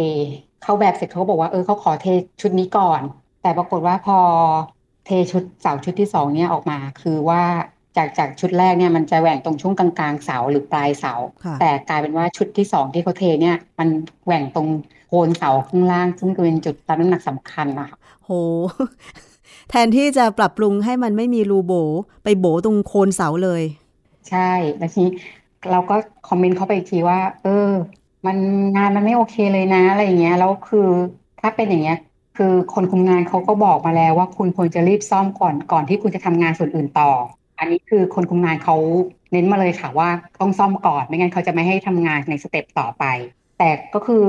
[0.64, 2.06] เข้าแบบเสร็จเขาก็บอกว่าเออเขาขอเท
[2.42, 3.02] ชุดนี้ก่อน
[3.42, 4.18] แต่ปรากฏว่าพอ
[5.06, 7.42] เทชุดเสาชุดที่สองเนี่ยออกมา คือว่า
[7.98, 11.14] จากจากชุดแรกเนี่ยมันจะแหว่งตรงช่วงกลางๆเสาหรือปลายเสา
[11.46, 13.90] ค่ะแต่กลายเป็นว่าชุดที่สองที่เขาเทเนี่ย มัน
[14.26, 14.68] แหว่งตรง
[15.10, 18.32] โคนเสาข้างล่าง ซึ่งเป็นจุดรับน้ำหนักสำคัญนะคะโห
[19.70, 21.74] แทนที่จะปรับปรุงให้มันไม่มีรูโบ
[22.24, 23.64] ไปโบตรงโคนเสาเลย
[24.30, 25.12] ใช่แล้วทีนี้
[25.72, 25.96] เราก็
[26.28, 27.70] คอมเมนต์เข้าไปอีกทีว่า เออ
[28.26, 28.38] มัน
[28.78, 30.88] งานมันไม่โอเคเลยนะอะไรอย่างเงี้ยแล้วคือ
[31.42, 31.98] ถ้าเป็นอย่างเงี้ย
[32.38, 37.10] คือคนคุมงานเขาก็บอกมาแล้วว่าคุณควรจะรีบซ่อมก่อนก่อนที่คุณจะทำงานส่วนอื่นต่อ
[37.60, 38.76] อันนี้คือคนคุมงานเขา
[39.32, 40.10] เน้นมาเลยค่ะว่า
[40.42, 43.04] ต้องซ่อมก่อนไม่งั้นเขาจะไม่ให้ทำงานในสเต็ปต่อไป
[43.58, 44.26] แต่ก็คือ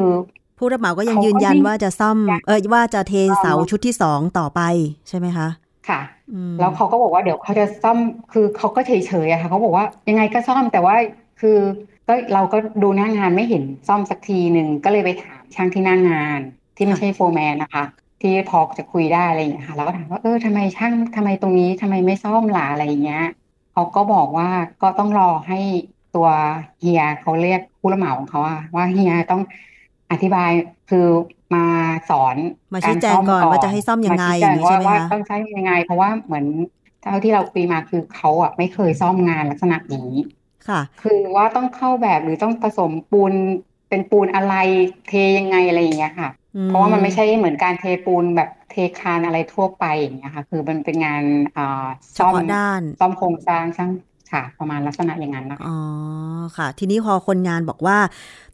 [0.59, 2.17] ผู้รับเหมาก็ยังเขาก็ยืนยันไม่ว่าจะซ่อม
[2.47, 4.61] เออว่าจะเทเสาซ่อมชุดที่สองต่อไป
[5.09, 5.49] ใช่ไหมคะ
[5.89, 6.01] ค่ะ
[6.33, 7.99] อืมแล้วเขาก็บอกว่าเดี๋ยวเขาจะซ่อม
[8.33, 8.93] คือเขาก็เฉ
[9.27, 10.97] ยๆอะค่ะเขาบอกว่ายังไงก็ซ่อมแต่ว่า
[11.41, 11.59] คือ
[12.09, 16.41] ก็เราก็ดูหน้างานไม่เห็นซ่อมสักทีหนึ่งก็เลยไปถามช่างที่หน้างาน
[16.77, 17.85] ที่ไม่ใช่โฟร์แมนนะคะ
[18.21, 23.19] ที่พอจะคุยได้อะไรอย่างเงี้ยค่ะเราก็ถามว่าเออทำไมช่างทำไมตรงนี้ทำไมไม่ซ่อมล่ะอะไรอย่างเงี้ย
[23.73, 24.47] เขาก็บอกว่า
[24.81, 25.57] ก็ต้องรอให้
[26.13, 26.27] ตัว
[26.79, 29.41] เฮียเขาเรียกผู้รับเหมาของเขาอะว่าเฮียต้อง
[30.11, 30.51] อธิบาย
[30.87, 30.99] คือ
[31.53, 31.61] มา
[32.09, 32.39] สอน
[32.73, 36.47] มาชี้แจงก่อนว่าจะให้ซ่อมยังไงมาชี้อแจย่างนี้ใช่ไหมว่าคะว่าต้องใช้ยังไง เพราะว่าเหมือน
[37.01, 40.11] เท่าที่เราคุยมาคือเขาอะไม่เคยซ่อมงานลักษณะนี้
[40.67, 43.35] ค่ะ คือว่าต้องเข้าแบบหรือต้องผสมปูน
[43.89, 44.55] เป็นปูนอะไร
[45.05, 51.23] เทยังไงอะไรอย่างเงี้ยค่ะอื เพราะว่ามันไม่ใช่เหมือนการเทปูนแบบเทคานอะไรทั่วไปอย่างเงี้ยค่ะ คือมันเป็นงาน
[51.57, 53.91] อ่าเฉซ่อมพาะด้านซ่อมโครงสร้างช่าง
[54.33, 55.79] ค่ะ ประมาณลักษณะอย่างนั้นนะคะอ๋อ
[56.57, 57.99] ค่ะ ทีนี้พอคนงานบอกว่า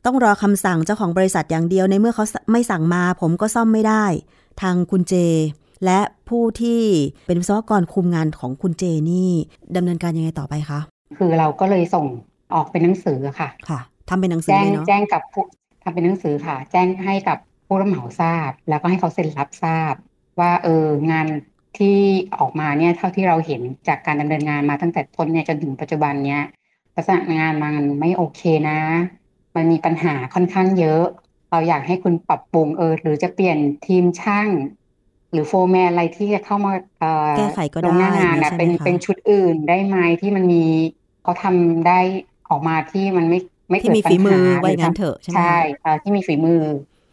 [0.04, 4.04] ต้องรอคำสั่งเจ้าของบริษัทอย่างเดียวในเมื่อเขาไม่สั่งมา ผมก็ซ่อมไม่ได้
[4.62, 5.14] ทางคุณเจ
[5.84, 6.80] และผู้ที่
[7.26, 9.30] เป็นวิศวกรคุมงานของคุณเจนี่
[9.76, 10.80] ดำเนินการยังไงต่อไปคะ
[11.18, 12.06] คือเราก็เลยส่ง
[12.54, 15.44] ออกเป็นหนังสือค่ะ ค่ะทำเป็นหนังสือแจ้งเลยเนาะแจ้งกับผู้
[15.82, 19.94] ทำเป็นหนังสือค่ะ แจ้งให้กับ ผู้รับเหมาทราบ แล้วก็ให้เขาเซ็นรับทราบ
[20.40, 21.26] ว่าเอองาน
[21.78, 21.98] ที่
[22.40, 26.42] ออกมาเนี่ยเท่าที่เราเห็นจากการดำเนินงานมาตั้งแต่ต้นเนี่ยจนถึงปัจจุบันเนี่ย
[26.96, 28.80] ลักษณะงานมันไม่โอเคนะ
[29.54, 31.04] มันมีปัญหาค่อนข้างเยอะ
[31.50, 34.48] เราอยากให้คุณปรับปรุงเออหรือจะเปลี่ยนทีมช่าง
[35.32, 40.64] หรือโฟร์แมนอะไรที่จะเข้ามาเอ่อแก้ไขก็ลได้งหน้างานอย่างนี้นะใช่ไหมเป็นคะเป็นชุดอื่นได้ไหมที่มันมี
[41.22, 42.00] เขาทำได้
[42.50, 43.38] ออกมาที่มันไม่
[43.70, 46.62] ไม่ที่เกิดมีปัญฝีมือหาไว้หรืองั้นทำเถอะใช่ไหมใช่คะเอ่อที่มีฝีมือ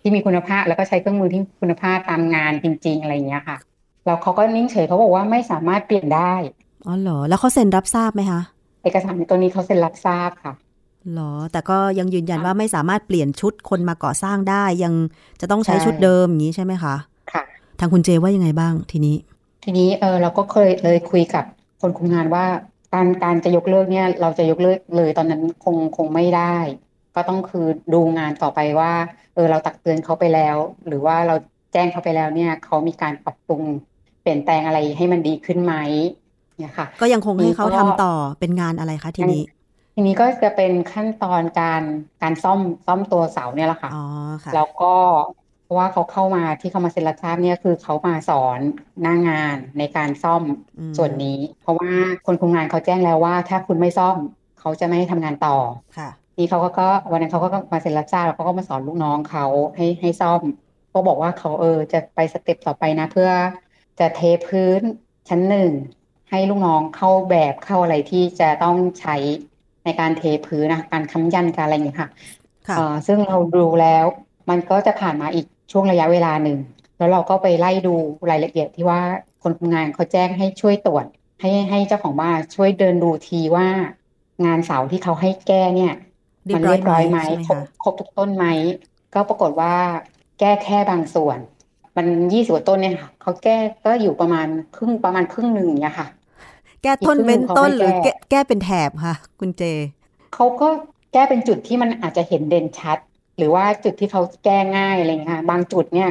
[0.01, 3.57] ที่มีคุณภาพแล้วก็ใช้เครื่องมือที่คุณภาพตามงานจริง ๆ อะไรอย่างเงี้ยค่ะ
[4.05, 6.33] แล้วเขาก็นิ่งเฉยเขาบอกว่าไม่สามารถเปลี่ยนได้
[6.87, 8.41] อ๋อเหรอแล้วเขาเซ็นรับทราบไหมคะ
[8.83, 10.53] เอกสารตัวนี้เขาเซ็นรับทราบค่ะ
[11.11, 14.93] เหรอ แต่ก็ยังยืนยันค่ะว่าไม่สามารถเปลี่ยนชุดคนมาก่อสร้างได้ ยัง
[15.41, 16.95] จะต้องใช้ใช่ชุดเดิมอย่างนี้ใช่ไหมคะ
[17.33, 17.43] ค่ะ
[17.79, 19.15] ทางคุณเจว่ายังไงบ้างทีนี้
[19.63, 21.45] ทีนี้เออเราก็เคยเลยคุยกับ
[21.81, 22.45] คนคุมงานว่า
[22.93, 26.57] การการจะยกเลิกเนี่ย เราจะยกเลิกเลยตอนนั้นคงคงไม่ได้
[27.15, 28.91] ก็ต้องคือดูงานต่อไปว่า
[29.33, 31.35] เออเราตักเตือนเขาไปแล้ว หรือว่าเรา
[31.73, 33.63] แจ้งเขาไปแล้วเนี่ยเขามีการปรับปรุง
[34.21, 35.73] เปลี่ยนแปลงอะไรให้มันดีขึ้นไหม
[36.59, 39.43] เนี่ยค่ะ ก็ยังคงให้เขาก็ทำต่อเป็นงานอะไรคะทีนี้
[39.95, 41.83] ทีนี้ก็จะเป็นขั้นตอนการ
[42.21, 44.05] การซ่อมซ่อมตัวเสาเนี่ยแหละค่ะอ๋อ
[44.43, 44.93] ค่ะแล้วก็
[45.63, 48.59] เพราะว่าเขาเข้ามาที่เขามาเซ็นรับทราบเนี่ยคือเขามาสอน
[49.01, 50.43] หน้างานในการซ่อม
[50.79, 51.91] อืมส่วนนี้ เพราะว่า
[52.25, 54.17] คนคุมงานเขาแจ้งแล้วว่า ถ้าคุณไม่ซ่อม
[54.59, 55.57] เขาจะไม่ให้ทำงานต่อ
[55.97, 56.09] ค่ะ
[56.41, 60.41] นี่เขาก็ก็วันนั้นเขาก็มาเซ็นรับทราบแล้วเขาก็มาสอนลูกน้องเขาให้ให้ซ่อม
[60.93, 63.29] ก็บอกว่าเขาเออจะไปสเต็ปต่อไปนะ เพื่อ
[63.99, 64.81] จะเทพื้น
[65.29, 65.71] ชั้นหนึ่ง
[66.29, 69.15] ให้ลูกน้องเข้าแบบเข้าอะไรที่จะต้องใช้
[69.83, 72.09] ในการเทพื้นนะการค้ำยันการอะไรอย่างเงี้ยค่ะ
[72.67, 74.05] ค่ะเอ่อซึ่งเราดูแล้ว
[74.49, 76.57] มันก็จะผ่านมาอีกช่วงระยะเวลาหนึ่ง
[76.97, 77.95] แล้วเราก็ไปไล่ดู
[78.29, 79.01] รายละเอียดที่ว่า
[79.43, 81.05] คนทำงานเขาแจ้งให้ช่วยตรวจ
[81.41, 83.67] ให้ให้เจ้าของบ้านช่วยเดินดูทีว่า
[84.45, 86.10] งานเสาที่เขาให้แก้เนี่ยเรีย
[86.53, 88.45] มับนร้อยเรียบร้อยไหมไหมใช่ไหมครบคะครบทุกต้นไหม
[89.13, 89.75] ก็ปรากฏว่า
[90.39, 91.39] แก้แค่บางส่วน
[91.97, 96.07] มันยี่สิบกว่าต้นเนี่ยค่ะเขาแก้ก็อยู่ประมาณครึ่งประมาณครึ่งหนึ่งเนี่ยค่ะ
[96.83, 99.63] แก้ต้นอีกครึ่งเป็นต้นเขาไม่หรือแก้แก้แก้เป็นแถบค่ะ คุณเจ
[100.33, 100.67] เขาก็
[101.13, 102.97] แก้เป็นจุดที่มันอาจจะเห็นเด่นชัด
[103.37, 106.09] หรือว่าจุดที่เขาแก้ง่ายอะไรเงี้ยค่ะบางจุดเนี่ย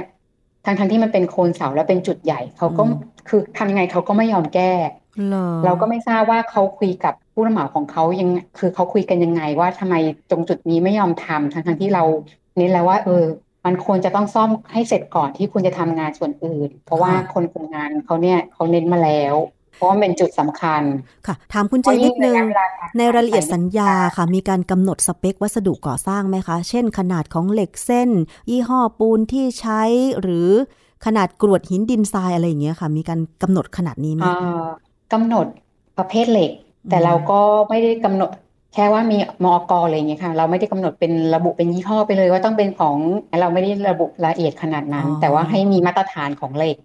[0.65, 2.83] ทั้งทั้งที่มันเป็นโคนเสาแล้วเป็นจุดใหญ่เขาก็
[3.29, 4.73] คือทำยังไงเขาก็ไม่ยอมแก้
[5.65, 9.95] เราก็ไม่ทราบว่าเขาคุยกับ ผู้รับเหมาของเขายังคือเขาคุยกันยังไงว่าทำไม
[10.31, 12.05] ตรงจุดนี้ไม่ยอมทำทั้งทั้งที่เรา
[12.57, 13.25] เน้นแล้วว่า เออ
[13.65, 19.35] มันควรจะต้องซ่อมให้เสร็จก่อนที่คุณจะทำงานส่วนอื่น เพราะว่าคนคุมงานเขาเนี่ยเขาเน้นมาแล้ว
[19.75, 20.83] เพราะว่าเป็นจุดสำคัญ
[21.27, 22.37] ค่ะ ถามคุณเจนิดนึง
[22.99, 28.11] ในรายละเอียดสัญญาค่ะ มีการกำหนดสเปควัสดุก่อสร้างไหมคะ เช่น ขนาดของเหล็กเส้น
[28.51, 29.83] ยี่ห้อปูนที่ใช้
[30.21, 30.49] หรือ
[31.07, 34.23] ขนาดกรวดหินดินทรายอะไรอย่างเงี้ยค่ะ มีการกำหนดขนาดนี้ไหม
[35.13, 35.47] กำหนด
[35.99, 36.51] ประเภทเหล็ก
[36.89, 38.31] แต่เราก็ไม่ได้กำหนด
[38.75, 42.97] แค่ว่ามีมอกอะไรอย่างเงี้ยค่ะ เราไม่ได้กำหนดเป็นระบุเป็นยี่ห้อไปเลย ว่าต้องเป็นของ
[43.41, 46.77] เราไม่ได้ระบุรายละเอียดขนาดนั้น แต่ว่าให้มีมาตรฐานของเหล็ก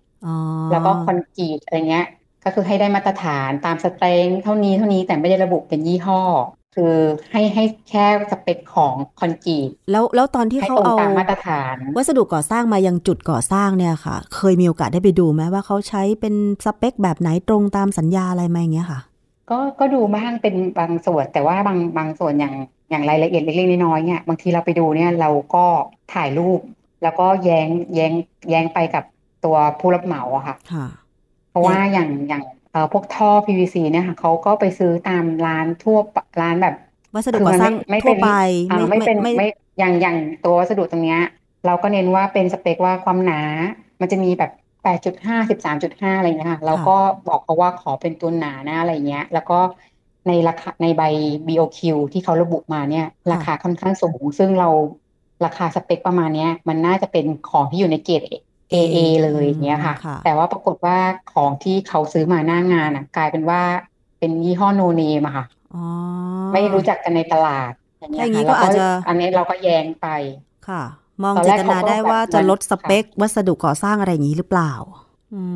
[0.72, 2.08] แล้วก็คอนกรีตอะไรเงี้ย
[2.44, 6.22] ก็คือให้ได้มาตรฐานตามสเตงเท่านี้เท่านี้แต่ไม่ได้ระบุเป็นยี่ห้อ
[6.76, 6.96] คือ
[7.32, 19.00] ให้ให้แค่สเปคของคอนกรีตแล้วแล้วตอนที่เขาเอามาตรฐาน วัสดุก่อสร้างมายังจุดก่อสร้างเนี่ยค่ะ เคยมีโอกาสได้ไปดูไหมว่าเขาใช้เป็นสเปคแบบไหนตรงตามสัญญาอะไรมาอย่างเงี้ยค่ะ
[19.50, 22.56] ก็ก็ดูบ้างเป็นบางส่วนแต่ว่าบางบางส่วนอย่าง
[22.90, 25.66] อย่างรายละเอียดเล็กๆน้อยๆเนี่ยบางทีเราไปดูเนี่ยเราก็
[26.14, 26.60] ถ่ายรูป
[27.04, 28.12] แล้วก็แย้งแย้ง
[28.50, 29.04] แย้งไปกับ
[29.46, 30.56] ตัวผู้รับเหมาอะค่ะ
[31.50, 35.98] เพราะว่าอย่างอย่างเอ่อพวกท่อ PVC เนี่ยค่ะเขาก็ไปซื้อตามร้านทั่ว
[36.42, 36.76] ร้านแบบ
[37.16, 38.30] วัสดุก่อสร้างทั่วไป
[38.90, 39.48] ไม่เป็นไม่
[39.80, 41.22] อย่างอย่างตัววัสดุตรงเนี้ย
[41.66, 43.42] เราก็เน้นว่าเป็นสเปคว่าความหนา
[44.02, 44.52] มันจะมีแบบ
[44.86, 49.60] แปดจุดห้าสิบสามจุดห้าอะไรเงี้ยค่ะเราก็บอกเขาว่าขอเป็นตัวหนานะอะไรเงี้ย แล้วก็
[50.28, 51.04] ในราคาในใบ
[51.48, 51.80] BOQ
[52.14, 54.70] ที่เขาระบุมาเนี่ย ราคาค่อนข้างสูง ซึ่งเรา
[55.46, 58.40] ราคาสเปคประมาณเนี้ย มันน่าจะเป็นของที่อยู่ในเกรด
[58.74, 59.96] AA เลยเงี้ยค่ะ
[60.26, 60.98] แต่ว่าปรากฏว่า
[61.34, 63.62] ของที่เขาซื้อมาหน้างานอะ กลายเป็นว่า
[64.20, 65.46] เป็นยี่ห้อโนเนมอะค่ะ
[66.54, 68.68] ไม่รู้จักกันในตลาดอย่างเงี้ยค่ะแล้วก็
[69.08, 70.08] อันนี้เราก็แย้งไป
[70.68, 70.84] ค่ะ
[71.24, 74.72] มองเจตนาได้ว่าจะลดสเปค วัสดุก่อสร้างอะไรอย่างนี้หรือเปล่า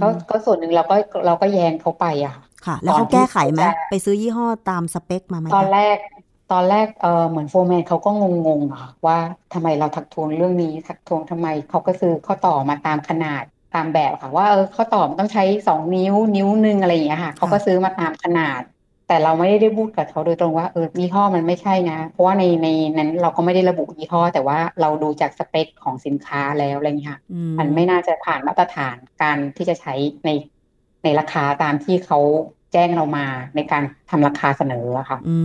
[0.02, 0.96] ก็ก็ส่วนหนึ่งเราก็
[1.26, 5.98] เราก็แย้งเขาไปอะค่ะ แล้วเขาแก้ไขไหมไปซื้อยี่ห้อตามสเปคมาไหมตอนแรก
[6.52, 8.10] ตอนแรกเออเหมือนโฟร์แมนเขาก็
[8.48, 9.18] งงๆอะว่า
[9.54, 13.44] ทำไมเราถักทวงเรื่องนี้ถักทวงทำไมเขาก็ซื้อข้อต่อมาตามขนาด
[13.76, 18.62] ตามแบบค่ะ ว่าเออข้อต่อมันต้องใช้สองนิ้วนิ้วหนึ่งอะไรอย่างเงี้ยค่ะเขาก็ซื้อมาตามขนาด
[19.10, 22.68] แต่เราไม่ได้พูดกับเขาโดยตรงว่าเออยี่ห้อมันไม่ใช่นะ เพราะว่าในใน
[22.98, 27.20] นั้นเราก็ไม่ได้ระบุยี่ห้อ แต่ว่าเราดูจากสเปคของสินค้าแล้วอะไรเงี้ย
[27.60, 29.94] มันไม่น่าจะผ่านมาตรฐานการที่จะใช้
[30.26, 30.30] ใน
[31.04, 32.20] ในราคาตามที่เขา
[32.74, 35.38] แจ้งเรามาในการทำราคาเสนอค่ะ อื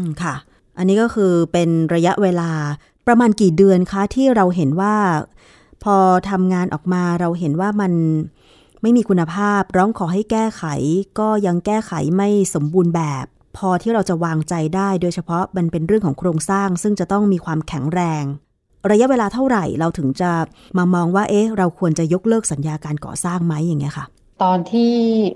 [0.00, 0.34] มค่ะ
[0.78, 2.50] อันนี้ก็คือเป็นระยะเวลา
[3.06, 4.94] ประมาณกี่เดือนคะที่เราเห็นว่า
[5.84, 5.96] พอ
[6.30, 7.92] ทำงานออกมาเราเห็นว่ามัน
[8.86, 10.64] ไม่มีคุณภาพ ร้องขอให้แก้ไข
[11.18, 18.24] ก็ยังแก้ไขไม่สมบูรณ์แบบ พอที่เราจะวางใจได้ โดยเฉพาะมันเป็นเรื่องของโครงสร้าง ซึ่งจะต้องมีความแข็งแรง
[18.90, 20.30] ระยะเวลาเท่าไหร่เราถึงจะ
[20.78, 24.06] มามองว่าเอ๊ะเราควรจะยกเลิกสัญญาการก่อสร้างไหมอย่างเงี้ยค่ะ
[24.42, 24.92] ตอนที่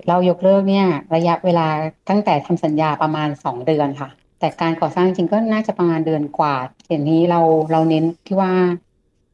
[0.07, 1.67] เรายกเลิกเนี่ย ระยะเวลา
[2.09, 4.09] ตั้งแต่ทำสัญญาประมาณสองเดือนค่ะ
[4.39, 6.55] แต่การก่อสร้างจริงก็น่าจะประมาณเดือนกว่า
[6.89, 7.39] อย่างนี้เรา
[7.71, 8.53] เราเน้นที่ว่า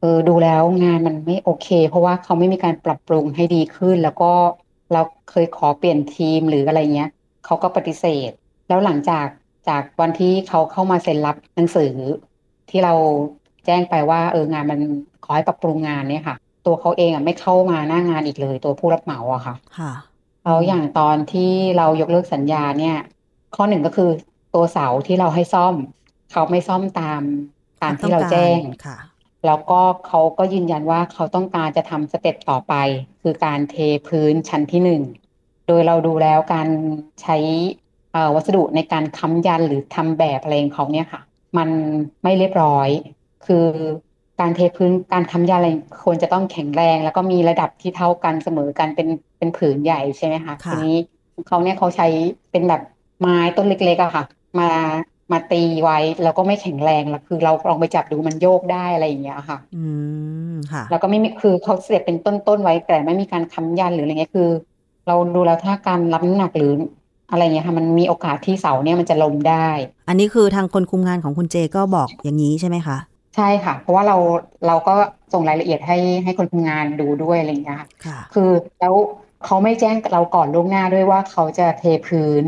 [0.00, 4.32] เออดูแล้วงานมันไม่โอเค เพราะว่าเขาไม่มีการปรับปรุงให้ดีขึ้น แล้วก็
[4.92, 7.10] เราเคยขอเปลี่ยนทีมหรืออะไรเงี้ย
[7.44, 8.30] เขาก็ปฏิเสธ
[8.68, 9.26] แล้วหลังจาก
[9.68, 11.94] จากวันที่เขาเข้ามาเซ็นรับหนังสือ
[12.70, 12.94] ที่เรา
[13.66, 14.80] แจ้งไปว่าเอองานมัน
[15.24, 19.92] ขอให้ปรับปรุงงานเนี่ยค่ะ ตัวเขาเองอะไม่เข้ามาหน้างานอีกเลย ตัวผู้รับเหมาอะค่ะค่ะ
[20.44, 22.96] แล้วอย่างตอนที่เรายกเลิกสัญญาเนี่ย
[23.56, 24.10] ข้อหนึ่งก็คือ
[24.54, 25.74] ตัวเสาที่เราให้ซ่อม
[26.32, 27.22] เขาไม่ซ่อมตาม
[27.82, 28.98] ตามที่เราแจ้งค่ะ
[29.46, 32.74] แล้วก็เขาก็ยืนยันว่าเขาต้องการจะทำสเต็ปต่อไป
[33.22, 33.76] คือการเท
[34.08, 35.02] พื้นชั้นที่หนึ่ง
[35.66, 36.68] โดยเราดูแล้วการ
[37.22, 37.36] ใช้
[38.34, 41.20] วัสดุในการค้ำยันหรือทำแบบอะไรของเขาเนี่ยค่ะ
[41.58, 41.68] มัน
[42.22, 42.88] ไม่เรียบร้อย
[43.46, 43.66] คือ
[44.40, 45.70] การเทพื้นการค้ำยันอะไร
[46.04, 50.96] ควรจะต้องแข็งแรง แล้วก็มีระดับที่เท่ากันเสมอกันเป็นเป็นผืนใหญ่ใช่ไหมคะทีนี้
[51.46, 52.06] เขาเนี่ยเขาใช้
[52.50, 52.82] เป็นแบบ
[53.20, 54.24] ไม้ต้นเล็กๆอะค่ะ
[54.60, 54.70] มา
[55.32, 59.86] มาตีไว้แล้วก็ไม่แข็งแรงแล้วคือเราลองไปจับดูมันโยกได้อะไรอย่างเงี้ยค่ะ อื
[60.52, 64.48] มค่ะ แล้วก็ไม่มีคือเขาเสียบเป็นต้นๆไว้แต่ไม่มีการค้ำยันหรืออะไรเงี้ยคือ
[65.08, 66.72] เราดูแล้วถ้าการรับน้ำหนักหรือ
[67.30, 69.68] อะไรเงี้ยค่ะมันมีโอกาสที่เสาเนี่ยมันจะล้มได้
[70.08, 72.96] อันนี้คือทางคนคุมงานของคุณเจก็บอกอย่างนี้ใช่ไหมคะ
[73.36, 74.16] ใช่ค่ะ เพราะว่าเรา
[74.66, 74.94] เราก็
[75.32, 78.94] ส่งรายละเอียดให้ให้คนคุมงานดูด้วยอะไรเงี้ยค่ะ คือแล้ว
[79.44, 82.44] เขาไม่แจ้งเราก่อนล่วงหน้าด้วยว่าเขาจะเทพื้น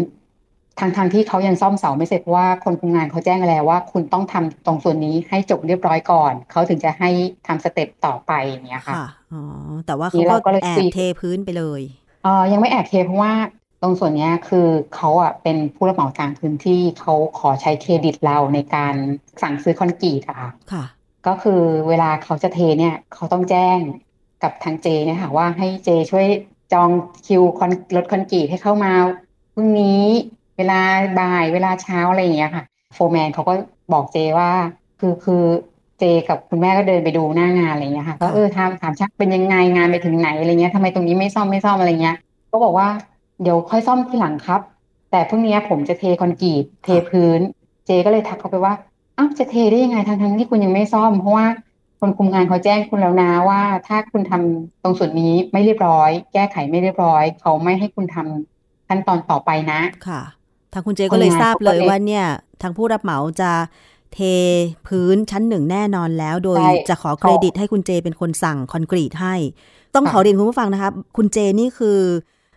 [0.79, 7.11] ทางทางที่เขายังซ่อมเสาไม่เสร็จเพราะว่าคนคุมงานเขาแจ้งแล้วว่า คุณต้องทำตรงส่วนนี้ให้จบเรียบร้อยก่อน เขาถึงจะให้
[7.47, 8.95] ทำสเต็ปต่อไปอย่างเงี้ยค่ะ
[9.33, 9.43] อ๋อ
[9.87, 11.83] แต่ว่าเขาก็แอบเทพื้นไปเลย
[12.27, 13.35] อ๋อยังไม่แอบเทเพราะว่า
[13.83, 18.95] ตรงส่วนนี้คือเขาอะเป็นผู้รับเหมาต่างพื้นที่เขาขอใช้เครดิตเราในการ
[19.43, 20.85] สั่งซื้อคอนกรีตอะค่ะค่ะ
[21.27, 23.79] ก็คือเวลาเขาจะเทเนี่ยเขาต้องแจ้ง
[24.43, 26.27] กับทางเจเนี่ยค่ะว่าให้เจช่วย
[26.73, 26.91] จอง
[27.27, 28.93] คิวคอนรถคอนกรีตให้เข้ามา
[29.55, 30.05] พรุ่งนี้
[30.59, 30.81] เวลา
[31.21, 33.55] บ่ายเวลาเช้าอะไรอย่างเงี้ยค่ะ โฟร์แมนเขาก็
[33.93, 34.51] บอกเจว่า
[35.01, 35.43] คือคือ
[35.99, 42.17] เจกับคุณแม่ก็เดินไปดูหน้างานอะไรเงี้ยค่ะ ก็เออถามถามชักเป็นยังไงงานไปถึงไหนอะไรเงี้ยทำไมตรงนี้ไม่ซ่อมไม่ซ่อมอะไรเงี้ย
[42.53, 42.89] ก็บอกว่า
[43.43, 44.61] เดี๋ยวค่อยซ่อมทีหลังครับ
[45.11, 47.41] แต่พรุ่งนี้ผมจะเทคอนกรีตเทพื้น
[47.87, 48.75] เจก็เลยทักเขาไปว่า
[49.19, 51.47] อ้าวจะเทได้ยังไงทั้งทั้งที่คุณยังไม่ซ่อมเพราะว่า
[52.01, 60.23] คนคุมงานเขาแจ้งคุณแล้วนะว่าถ้าคุณทำตรงส่วนนี้ไม่เรียบร้อย แก้ไขไม่เรียบร้อย เขาไม่ให้คุณทำขั้นตอนต่อไปนะค่ะ
[60.73, 62.27] ทางคุณเจก็เลยคนงานทราบเลยเขาก็เลยว่าเนี่ย
[62.63, 63.51] ทางผู้รับเหมาจะ
[64.15, 64.19] เท
[64.87, 69.35] พื้นชั้นหนึ่งแน่นอนแล้ว โดยใช่จะขอเครดิตให้คุณเจเป็นคนสั่งคอนกรีตให้
[69.95, 71.99] ต้องค่ะขอเรียนคุณผู้ฟังนะคะ คุณเจนี่คือ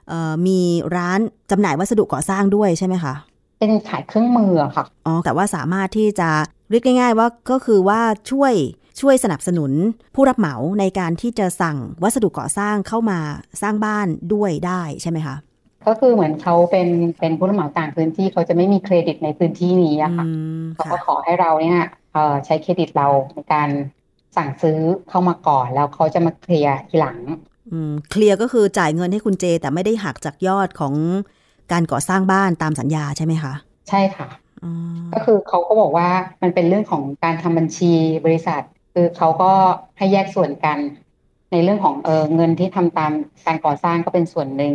[0.08, 0.60] เออมี
[0.96, 1.20] ร้าน
[1.52, 3.14] จำหน่ายวัสดุก่อสร้างด้วยใช่ไหมคะ
[3.60, 6.30] เป็นขายเครื่องมืออะค่ะ อ๋อ แต่ว่าสามารถที่จะ
[6.70, 8.54] เรียกง่าย ๆ ว่าก็คือว่าช่วย
[9.02, 9.72] ช่วยสนับสนุน
[10.16, 13.20] ผู้รับเหมาในการที่จะสั่งวัสดุก่อสร้างเข้ามา
[13.62, 15.36] สร้างบ้านด้วยได้ใช่ไหมคะ
[15.88, 16.88] ก็คือเหมือนเขาเป็น
[17.20, 21.80] เป็นผู้รับเหมาต่างพื้นที่เขาจะไม่มีเครดิตในพื้นที่นี้อะค่ะอืมเขาค่ะก็ขอให้เราเนี่ย
[22.14, 23.70] เอ่อใช้เครดิตเราในการ
[24.38, 27.18] สั่งซื้อเข้ามาก่อน แล้วเขาจะมาเคลียร์ทีหลัง
[27.72, 30.94] อืมเคลียร์ก็คือจ่ายเงินให้คุณเจ แต่ไม่ได้หักจากยอดของ
[31.72, 33.54] การก่อสร้างบ้านตามสัญญาใช่ไหมคะ
[33.90, 34.28] ใช่ค่ะ
[34.64, 34.72] อ๋อ
[35.14, 36.10] ก็คือเขาก็บอกว่า
[36.42, 37.94] มันเป็นเรื่องของการทำบัญชี
[38.26, 38.62] บริษัท
[38.94, 39.52] คือเขาก็
[39.98, 40.78] ให้แยกส่วนกัน
[41.52, 43.12] ในเรื่องของเออเงินที่ทำตาม
[43.46, 44.74] การก่อสร้างก็เป็นส่วนหนึ่ง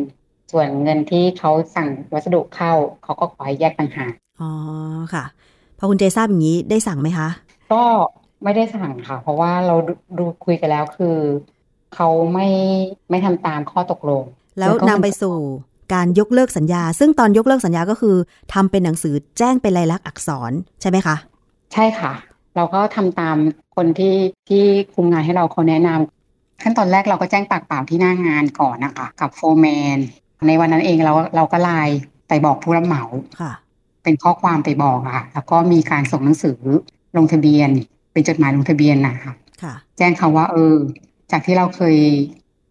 [0.53, 4.51] ส่วนเงินที่เขาสั่งวัสดุเข้าเขาก็ขอให้แยกต่างหากอ๋อ
[5.15, 5.25] ค่ะ
[5.79, 7.29] พอคุณเจทราบอย่างนี้ได้สั่งไหมคะ
[7.73, 7.83] ก็
[8.45, 11.17] ไม่ได้สั่งค่ะ เพราะว่าเราดูดูคุยกันแล้วคือ
[11.95, 12.49] เขาไม่
[13.11, 14.23] ไม่ทำตามข้อตกลง
[14.59, 15.37] แล้วก็นำไปสู่
[15.95, 18.17] การยกเลิกสัญญา ซึ่งตอนยกเลิกสัญญาก็คือ
[18.55, 21.17] ทำเป็นหนังสือแจ้งเป็นลายลักษณ์อักษรใช่ไหมคะ
[21.73, 22.13] ใช่ค่ะ
[22.57, 23.37] เราก็ทำตาม
[23.77, 24.17] คนที่
[24.49, 29.99] ที่คุมงานให้เราเขาแนะนำขั้นตอนแรกเราก็แจ้งปากเปล่าที่หน้างานก่อนนะคะ กับโฟร์แมน
[30.47, 31.97] ในวันนั้นเองเราเราก็ไลน์
[32.29, 33.03] ไปบอกผู้รับเหมา
[33.41, 33.53] ค่ะ
[34.03, 36.59] เป็นข้อความไปบอกอะค่ะแล้วก็มีการส่งหนังสือ
[37.17, 37.71] ลงทะเบียน
[38.13, 40.75] เป็นจดหมายลงทะเบียนนะคะค่ะ แจ้งเขาว่า เออ
[41.31, 41.99] จากที่เราเคย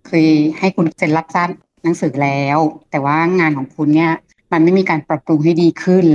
[0.08, 0.25] เคย
[0.60, 1.49] ให้คุณเซ็นรับทราบ
[1.84, 2.58] หนังสือแล้ว
[2.91, 4.12] แต่ว่างานของคุณเนี่ย
[4.51, 6.06] มันไม่มีการปรับปรุงให้ดีขึ้น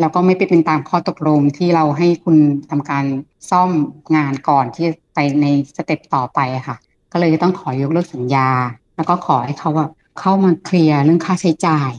[0.00, 2.36] แล้วก็ไม่ไปเป็นตามข้อตกลงที่เราให้คุณ
[2.70, 3.04] ทำการ
[3.50, 3.70] ซ่อม
[4.16, 6.76] งานก่อนที่จะไปในสเต็ปต่อไปอะค่ะ
[7.12, 8.48] ก็เลยต้องขอยกเลิกสัญญา
[8.96, 11.90] แล้วก็ขอให้เขาแบบ เข้ามาเคลียร์เรื่องค่าใช้จ่าย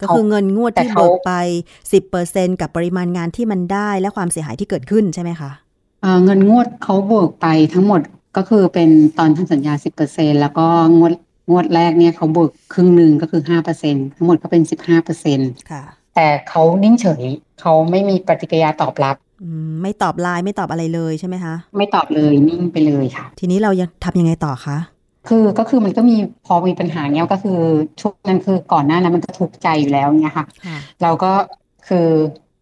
[0.00, 1.32] ก็คือเงินงวดแต่ที่เขาเบิกไป
[2.00, 5.50] 10%กับปริมาณงานที่มันได้และความเสียหายที่เกิดขึ้นใช่ไหมคะ
[6.02, 8.00] เอ่อเงินงวดเขาเบิกไปทั้งหมด
[8.36, 9.74] ก็คือเป็นตอนทำสัญญา
[10.06, 10.66] 10%แล้วก็
[10.98, 11.12] งวด
[11.50, 13.42] งวดแรกเนี่ยเขาเบิกครึ่งหนึ่งก็คือ
[13.78, 14.62] 5%ทั้งหมดก็เป็น
[15.16, 15.82] 15%ค่ะ
[16.14, 17.24] แต่เขานิ่งเฉย
[17.60, 24.76] เขาไม่มีปฏิกิริยาตอบรับอืมไม่ตอบไลน์ไม่ตอบอะไรเลยใช่ไหมคะ ไม่ตอบเลยนิ่งไปเลยค่ะ ทีนี้เรายังทำยังไงต่อคะ
[25.28, 27.58] คือก็คือมันก็มีพอมีปัญหาเนี้ยก็คือ
[28.00, 31.32] ช่วงนั้นคือก่อนหน้านั้นมันก็ทุกข์ใจอยู่แล้วเนี่ยค่ะค่ะ เราก็
[31.88, 32.08] คือ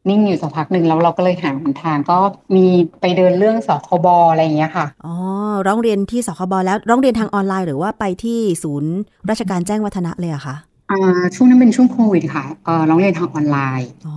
[0.09, 2.18] นิ่งอยู่สักพักหนึ่งแล้วเราก็เลยหาหนทางก็
[2.55, 2.66] มี
[3.01, 5.14] ไปเดินเรื่องสคบอะไรอย่างเงี้ยค่ะอ๋อ
[5.66, 8.92] ร้องเรียนที่สคบแล้วร้องเรียนทางออนไลน์หรือว่าไปที่ศูนย์
[9.31, 10.57] ราชการแจ้งวัฒนะเลยอะคะ
[10.90, 14.16] อ่าช่วงนั้นเป็นช่วงโควิดค่ะเอ่อร้องเรียนทางออนไลน์อ๋อ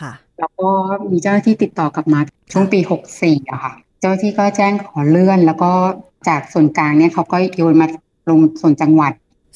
[0.00, 0.68] ค่ะ แล้วก็
[1.10, 2.20] มีเจ้าหน้าที่ติดต่อกลับมา
[2.52, 5.72] ช่วงปีหกสี่อะค่ะ เจ้าหน้าที่ก็แจ้งขอเลื่อนแล้วก็
[6.28, 7.86] จากส่วนกลางเนี่ยเขาก็โยนมา
[8.28, 9.12] ลงส่วนจังหวัด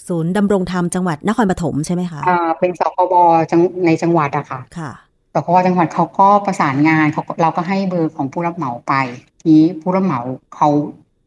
[0.09, 3.15] ศูนย์ดำรงธรรมจังหวัดนครปฐมใช่ไหมคะอ่าเป็นสคบ
[3.51, 4.91] จังในจังหวัดอะค่ะค่ะ
[5.35, 8.95] สคบจังหวัดเขาก็ประสานงานเขาก็เราก็ให้เบอร์ของผู้รับเหมาไป
[9.43, 10.21] ทีนี้ผู้รับเหมา
[10.57, 10.69] เขา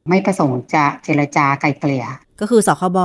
[0.09, 2.05] ไม่ประสงค์จะเจรจาไกลเกลี่ย
[2.39, 2.97] ก็คือสคบ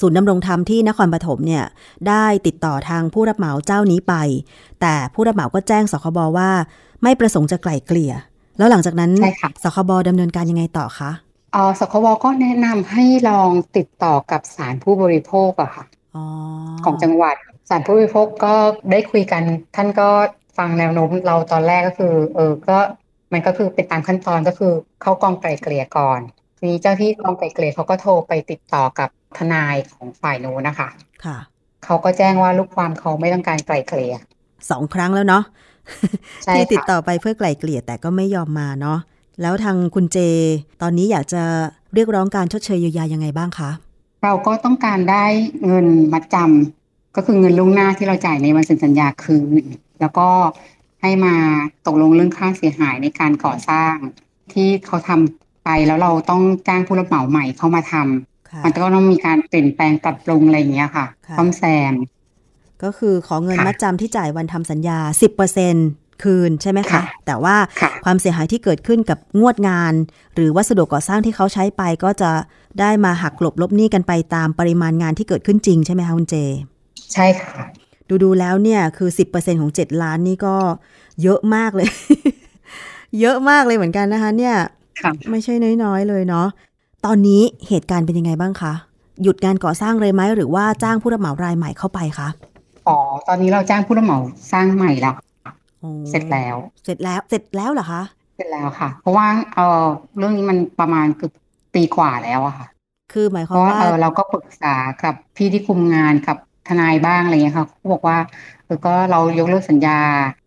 [0.00, 1.64] ศูนย์ดำรงธรรมที่นครปฐมเนี่ย
[2.08, 4.14] ได้ติดต่อทางผู้รับเหมาเจ้านี้ไป
[4.80, 6.50] แต่ผู้รับเหมาก็แจ้งสคบว่า
[7.02, 8.12] ไม่ประสงค์จะไกล่เกลี่ย
[8.58, 11.31] แล้วหลังจากนั้นใช่ค่ะสคบดำเนินการยังไงต่อคะเอ่อ
[11.80, 15.84] สคบก็แนะนำให้ลองติดต่อกับศาลผู้บริโภคอะค่ะ
[16.16, 16.24] อ๋อ
[16.84, 17.36] ของจังหวัด
[17.68, 18.54] ศาลผู้บริโภคก็
[18.90, 19.42] ได้คุยกัน
[19.76, 20.08] ท่านก็
[20.58, 22.78] ฟังแนวโน้มเราตอนแรกก็คือ เออก็
[23.32, 26.20] มันก็คือเป็นตามขั้นตอนก็คือเข้ากองไกล่เกลี่ยก่อน
[26.58, 30.88] ทีนี้เจ้าที่กองไกล่เกลี่ยเขาก็โทรไปติดต่อกับทนายของฝ่ายโน้นนะคะ
[31.24, 31.38] ค่ะ
[31.84, 34.14] เขาก็แจ้งว่าลูกความเขาไม่ต้องการไกล่เกลี่ย
[34.70, 35.44] สองครั้งแล้วเนาะ
[36.44, 38.98] ใช่ที่ติดค่ะต่อไปเพื่อไกล่เกลี่ยแต่ก็ไม่ยอมมาเนาะ
[39.40, 40.18] แล้วทางคุณเจ
[40.82, 41.42] ตอนนี้อยากจะ
[41.94, 43.70] เรียกร้องการชดเชยเยียวยายังไงบ้างคะ
[44.24, 45.24] เราก็ต้องการได้
[45.66, 49.64] เงินมัดจำก็คือเงินล่วงหน้าที่เราจ่ายในวันเซ็นสัญญาคืน
[50.00, 50.28] แล้วก็
[51.02, 51.34] ให้มา
[51.86, 53.94] ตกลงเรื่องค่าเสียหายในการก่อสร้าง
[54.52, 61.94] ที่เขาทำไปแล้วเราต้องจ้างผู้รับเหมาใหม่เข้ามาทำค่ะมันก็ต้องมีการเปลี่ยนแปลงปรับปรุงอะไรอย่างเงี้ยค่ะค่ะซ่อมแซม
[62.82, 64.98] ก็คือขอเงินมัดจำที่จ่ายวันทำสัญญา
[65.52, 67.56] 10% คืนใช่ไหมคะ แต่ว่า
[68.04, 69.92] ความเสียหายที่เกิดขึ้นกับงวดงาน
[70.34, 72.30] หรือวัสดุก่อสร้างที่เขาใช้ไปก็จะ
[72.80, 76.34] ได้มาหักกลบลบหนี้กันไปตามปริมาณงานที่เกิดขึ้นจริงใช่ไหมคะคุณเจ
[77.12, 77.52] ใช่ค่ะ
[78.08, 80.56] ดูดูแล้วเนี่ยคือ 10%ของ 7 ล้านนี่ก็
[81.22, 81.88] เยอะมากเลย
[83.20, 84.54] เยอะมากเลยเหมือนกันนะคะ เนี่ย
[85.30, 85.54] ไม่ใช่
[85.84, 86.46] น้อยๆเลยเนาะ
[87.06, 88.72] ตอนนี้เหตุการณ์เป็นยังไงบ้างคะ
[89.22, 92.28] หยุดงานก่อสร้างเลยไหมหรือว่าจ้างผู้รับเหมารายใหม่เข้าไปคะ
[92.88, 94.18] อ๋อ ตอนนี้เราจ้างผู้รับเหมา
[94.52, 95.14] สร้างใหม่แล้ว
[96.10, 98.02] เสร็จแล้ว เสร็จแล้วเสร็จแล้วเหรอคะ
[98.36, 99.86] เสร็จแล้วค่ะ เพราะว่าเออ
[100.18, 101.32] เรื่องนี้มันประมาณเกือบ
[101.74, 102.66] ปีกว่าแล้วอะค่ะ
[103.12, 106.36] คือหมายความว่าเออเราก็ปรึกษากับพี่ที่คุมงานกับ
[106.68, 108.18] ทนายบ้างอะไรเงี้ยค่ะเขาบอกว่า
[108.64, 109.98] เออก็เรายกเลิกสัญญา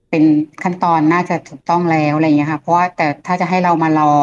[0.10, 0.24] เป็น
[0.64, 4.14] ขั้นตอนน่าจะถูกต้องแล้วอะไรเงี้ยค่ะ เพราะว่าแต่ถ้าจะให้เรามารอ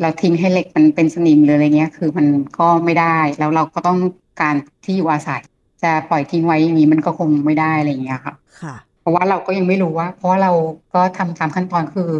[0.00, 2.26] เราทิ้งให้เหล็กมันเป็นสนิมหรืออะไรเงี้ย คือมัน
[2.58, 3.98] ก็ไม่ได้ แล้วเราก็ต้อง
[4.40, 5.42] การที่อยู่อาศัย
[5.82, 10.52] จะปล่อยทิ้งไว้อย่างนี้มันก็คงไม่ได้อะไรเงี้ยค่ะ ค่ะเพ ราะว่าเราก็ยังไม่รู้ว่า เพราะว่าเรา
[10.94, 12.10] ก็ทำตามขั้นตอนคือ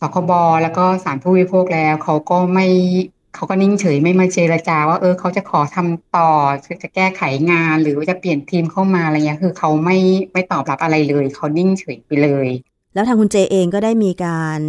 [0.00, 2.66] สคบแล้วก็สารผู้วิพากแล้ว เขาก็ไม่
[3.34, 6.30] เขาก็นิ่งเฉยไม่มาเจรจา ว่าเออเขาจะขอทำต่อ
[6.82, 9.98] จะแก้ไขงาน หรือว่าจะเปลี่ยนทีมเข้ามาอะไรเงี้ยคือเขาไม่
[10.32, 12.48] ไม่ตอบรับอะไรเลย เขานิ่งเฉยไปเลย
[12.94, 14.60] แล้วทางคุณเจเองก็ได้มีการ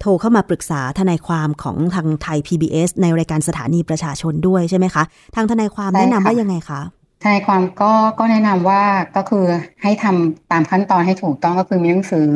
[0.00, 5.04] โทรเข้ามาปรึกษาทนายความของทางไทย PBS ในรายการสถานีประชาชนด้วยใช่ไหมคะ
[5.36, 6.80] ทางทนายความแนะนำว่ายังไงคะ
[7.22, 8.82] ทนายความก็ก็แนะนำว่า
[9.16, 9.44] ก็คือ
[9.82, 12.28] ให้ทำตามขั้นตอนให้ถูกต้องก็คือมีหนังสือ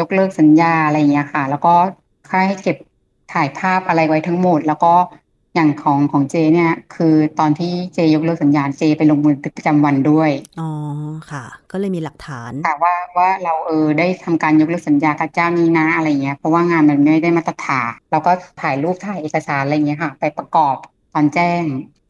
[0.00, 1.74] ยกเลิกสัญญาอะไรอย่างเงี้ยค่ะ แล้วก็
[2.28, 2.76] ค่าให้เก็บ
[3.32, 4.94] ถ่ายภาพอะไรไว้ทั้งหมด แล้วก็
[5.54, 10.70] อย่างของของเจเนี่ย คือตอนที่เจยกเลิกสัญญาณเจไปลงมือประจำวันด้วยอ๋อ
[11.30, 20.76] ค่ะ ก็เลยมีหลักฐานแต่ว่าว่าเราเออได้ทำการยกเลิกสัญญากับเจ้านี้นะอะไรเงี้ยเพราะว่างานมันไม่ได้มาตรฐานเราก็ถ่ายรูปถ่ายเอกสารอะไรเงี้ยค่ะ ไปประกอบ
[21.16, 21.62] ตอนแจ้ง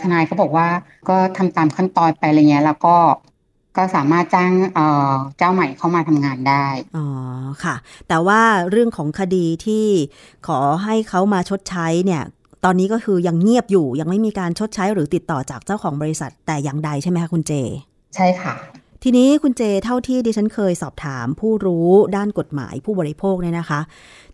[0.02, 0.68] ทนายเขาบอกว่า
[1.08, 2.96] ก็ทำตามขั้นตอนไปอะไรเงี้ย แล้วก็
[3.76, 6.66] ก็สามารถจ้างเเจ้าใหม่เข้ามาทำงานได้
[6.96, 7.06] อ๋อ
[7.64, 7.76] ค่ะ
[8.08, 8.40] แต่ว่า
[8.70, 9.86] เรื่องของคดีที่
[10.46, 12.22] ขอให้เขามาชดใช้เนี่ย
[12.64, 17.52] ตอนนี้ก็คือยังเงียบอยู่ ยังไม่มีการชดใช้หรือติดต่อจากเจ้าของบริษัทแต่อย่างใดใช่ไหมคะคุณเจ
[18.14, 18.54] ใช่ค่ะ
[19.08, 23.80] ทีนี้คุณเจเท่าที่ดิฉันเคยสอบถามผู้รู้ด้านกฎหมายผู้บริโภคเนี่ยนะคะ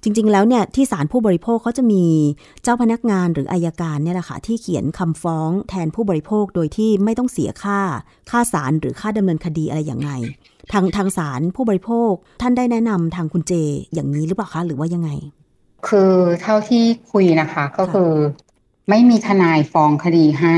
[0.03, 2.05] จริง ๆ แล้วเนี่ยที่ศาลผู้บริโภคเขาจะมี
[2.63, 7.81] เจ้าพนักงานหรืออายการเนี่ยแหละค่ะที่เขียนคำฟ้องแทนผู้บริโภคโดยที่ไม่ต้องเสียค่า
[8.31, 10.11] ค่าศาลหรือค่าดำเนินคดีอะไรอย่างไง
[10.73, 13.53] ทางทางศาลผู้บริโภคท่านได้แนะนำทางคุณเจ
[13.95, 15.11] อย่างนี้หรือเปล่าคะหรือว่ายังไง
[15.89, 18.13] คือเท่าที่คุยนะคะ ก็คือ
[18.89, 20.57] ไม่มีทนายฟ้องคดีให้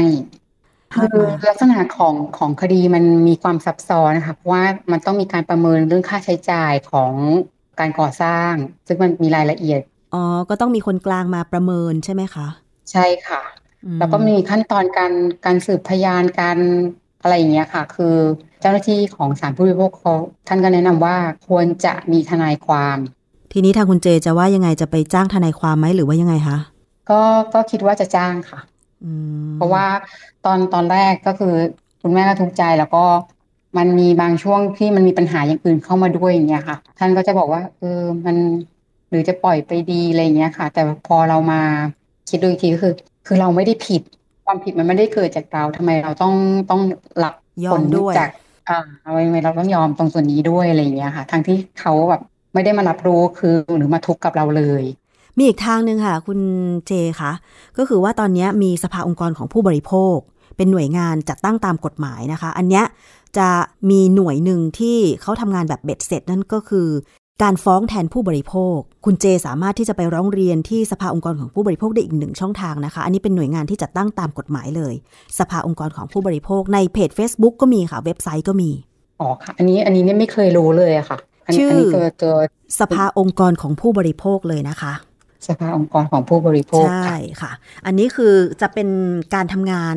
[0.94, 7.12] คือลักษณะของของคดีมันมีความซับซ้อนนะคะเพราะว่ามันต้องมีการประเมินเรื่องค่าใช้จ่ายของ
[7.80, 8.52] การก่อสร้าง
[8.86, 9.80] ซึ่งมันมีรายละเอียด
[10.14, 12.46] อ๋อก็ต้องมีคนกลางมาประเมินใช่ไหมคะ
[12.92, 13.42] ใช่ค่ะ
[13.98, 15.12] แล้วก็มีขั้นตอนการ
[15.44, 16.58] การสืบพยานการ
[17.22, 18.16] อะไรอย่างเงี้ยค่ะ คือ
[18.60, 20.14] เจ้าหน้าที่ของศาลผู้บริโภคเขา
[20.48, 21.16] ท่านก็แนะนำว่า
[21.48, 22.98] ควรจะมีทนายความ
[23.52, 26.58] ทีนี้ทางคุณเจจะว่ายังไงจะไปจ้างทนายความไหมหรือว่ายังไงคะ
[27.10, 27.20] ก็
[27.54, 28.60] ก็คิดว่าจะจ้างค่ะ
[29.56, 29.86] เพราะว่า
[30.44, 31.54] ตอนตอนแรกก็คือ
[32.02, 33.04] คุณแม่ก็ทุกข์ใจแล้วก็
[33.78, 38.36] มันมีบางช่วงที่มันมีปัญหาอย่างอื่นเข้ามาด้วยอย่างเงี้ยค่ะ ท่านก็จะบอกว่าเออมัน
[39.10, 41.60] หรือจะปล่อยไปดีอะไรเงี้ยค่ะ แต่พอเรามา
[42.28, 42.94] คิดดูอีกทีก็คือ
[43.26, 44.02] คือเราไม่ได้ผิด
[44.46, 46.34] ความผิดมันไม่ได้เกิดจากเราทำไมเราต้อง
[46.70, 46.80] ต้อง
[47.18, 47.34] หลัก
[47.72, 47.82] ผล
[48.18, 48.28] จาก
[48.68, 52.22] อ่าทำไมเราต้องยอมตรงส่วนนี้ด้วยอะไรเงี้ยค่ะ ทั้งที่เขาแบบ
[52.54, 54.82] ไม่ได้มารับรู้คือหรือมาทุกข์กับเราเลย
[55.36, 56.40] มีอีกทางหนึ่งค่ะ คุณ
[56.86, 57.32] เจคะ
[57.78, 60.16] ก็คือว่าตอนนี้มีสภาองค์กรของผู้บริโภค
[60.56, 62.82] เป็นหน่วยงานจัดตั้งตามกฎหมายนะคะ อันนี้
[63.38, 63.48] จะ
[63.90, 66.88] มีหน่วยหนึ่งที่เขาทำงานแบบเบ็ดเสร็จนั่นก็คือ
[67.42, 74.94] การฟ้องแทนผู้บริโภค คุณเจสามารถที่จะไปร้องเรียนที่สภาองค์กรของผู้บริโภคได้อีกหนึ่งช่องทางนะคะ อันนี้เป็นหน่วยงานที่จัดตั้งตามกฎหมายเลย
[75.38, 78.70] สภาองค์กรของผู้บริโภค ในเพจ Facebook ก็มีค่ะ เว็บไซต์ก็มี
[79.20, 81.18] อ๋อค่ะ อันนี้อันนี้เนี่ยไม่เคยรู้เลยอะค่ะ
[81.56, 81.76] ชื่อ
[82.80, 84.92] สภาองค์กรของผู้บริโภคเลยนะคะ
[85.48, 87.52] สภาองค์กรของผู้บริโภค ใช่ค่ะ
[87.86, 88.88] อันนี้คือจะเป็น
[89.34, 89.96] การทำงาน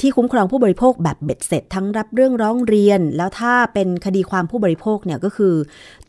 [0.00, 5.54] ที่คุ้มครองผู้บริโภคแบบเบ็ดเสร็จ ทั้งรับเรื่องร้องเรียน แล้วถ้าเป็นคดีความผู้บริโภคเนี่ยก็คือ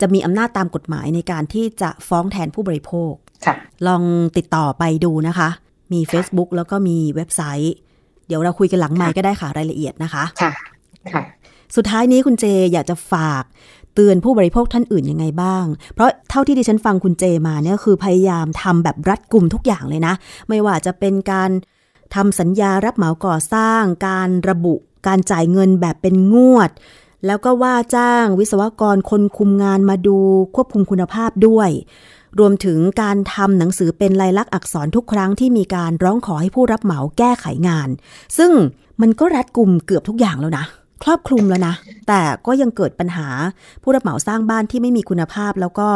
[0.00, 3.12] จะมีอำนาจตามกฎหมายในการที่จะฟ้องแทนผู้บริโภค
[3.86, 4.02] ลอง
[4.36, 5.48] ติดต่อไปดูนะคะ
[5.92, 7.74] มี Facebook แล้วก็มีเว็บไซต์
[8.26, 10.52] เดี๋ยวเราคุยกันหลังไมค์ก็ได้ค่ะรายละเอียดนะคะค่ะ
[11.12, 11.22] ค่ะ
[11.76, 13.44] สุดท้ายนี้คุณเจอยากจะฝาก
[13.96, 20.14] เตือนผู้บริโภคท่านอื่นยังไงบ้าง เพราะเท่าที่ดิฉันฟังคุณเจมาเนี่ยคือพยายามทำแบบรัดกลุ่มทุกอย่างเลยนะ
[20.48, 21.50] ไม่ว่าจะเป็นการ
[22.14, 24.74] ทำสัญญารับเหมาก่อสร้าง การระบุ
[25.06, 26.70] การจ่ายเงินแบบเป็นงวด
[27.26, 30.18] แล้วก็ว่าจ้างวิศวกรคนคุมงานมาดู
[30.54, 31.70] ควบคุมคุณภาพด้วย
[32.38, 37.88] รวมถึงการทำหนังสือเป็นลายลักษณ์อักษรทุกครั้งที่มีการร้องขอให้ผู้รับเหมาแก้ไขงาน
[38.38, 38.52] ซึ่ง
[39.00, 40.64] มันก็รัดกลุ่มเกือบทุกอย่างแล้วนะ
[41.02, 41.74] ครอบคลุมแล้วนะ
[42.08, 43.28] แต่ก็ยังเกิดปัญหา
[43.82, 45.88] ผู้รับเหมาสร้างบ้านที่ไม่มีคุณภาพแล้วก็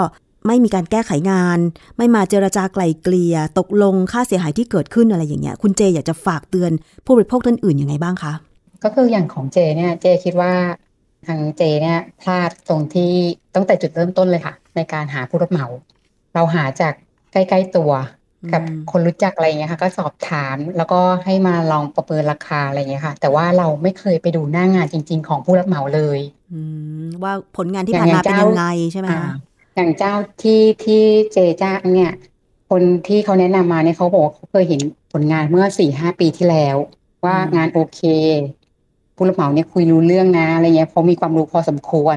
[0.47, 1.59] ไม่มีการแก้ไขงาน
[1.97, 6.73] ไม่มาเจรจาไกลเกลี่ยตกลงค่าเสียหายที่เกิดขึ้นอะไรอย่างเงี้ย คุณเจอยากจะฝากเตือน
[7.05, 8.33] ผู้บริโภคท่านอื่นยังไงบ้างคะ
[8.85, 10.53] ก็คืออย่างของเจเนี่ยเจคิดว่า
[11.27, 13.13] ทางเจเนี่ยพลาดตรงที่
[13.55, 15.67] ตั้งแต่จุดเริ่มต้นเลยค่ะ ในการหาผู้รับเหมา
[16.35, 16.95] เราหาจาก
[17.33, 17.91] ใกล้ ๆตัว
[18.53, 26.21] กับอืมคนรู้จักอะไรเงี้ยค่ะ ก็สอบถามแล้วก็ให้มาลองประเมินราคาอะไรเงี้ยค่ะ แต่ว่าเราไม่เคยไปดูหน้างานจริง ๆ ของผู้รับเหมาเลย
[26.53, 26.61] อื
[27.03, 29.35] มว่าผลงานที่ผ่านมาเป็นยังไงใช่ไหมอ่าคะ
[29.77, 32.13] อย่างเจ้าที่ที่เจจ้างเนี่ย
[32.71, 34.81] คนที่เขาแนะนำมาเนี่ยเขาบอกว่าเขาเคยเห็น
[35.13, 36.77] ผลงานเมื่อสี่ห้าปีที่แล้ว
[37.25, 38.01] ว่างานโอเค
[39.15, 42.17] ผู้รับเหมาเนี่ยคุยรู้เรื่องนะอะไรเงี้ยเขามีความรู้พอสมควร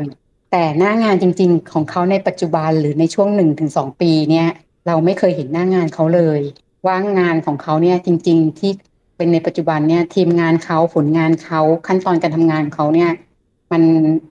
[0.52, 4.48] แต่หน้างานจริง ๆ ของเขาในปัจจุบันหรือในช่วงหนึ่งถึงสองปีเนี่ย
[4.88, 6.40] เราไม่เคยเห็นหน้างานเขาเลย
[6.86, 8.72] ว่างานของเขาเนี่ยจริง ๆ ที่
[9.18, 13.12] เป็นในปัจจุบันเนี่ย ทีมงานเขาผลงานเขาขั้นตอนการทำงานเขาเนี่ย
[13.72, 13.84] มัน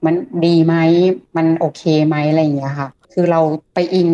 [0.04, 0.14] มัน
[0.46, 0.74] ดีไหม
[1.36, 3.40] มันโอเคไหมอะไรอย่างเงี้ยค่ะ คือเรา
[3.74, 4.08] ไปอิง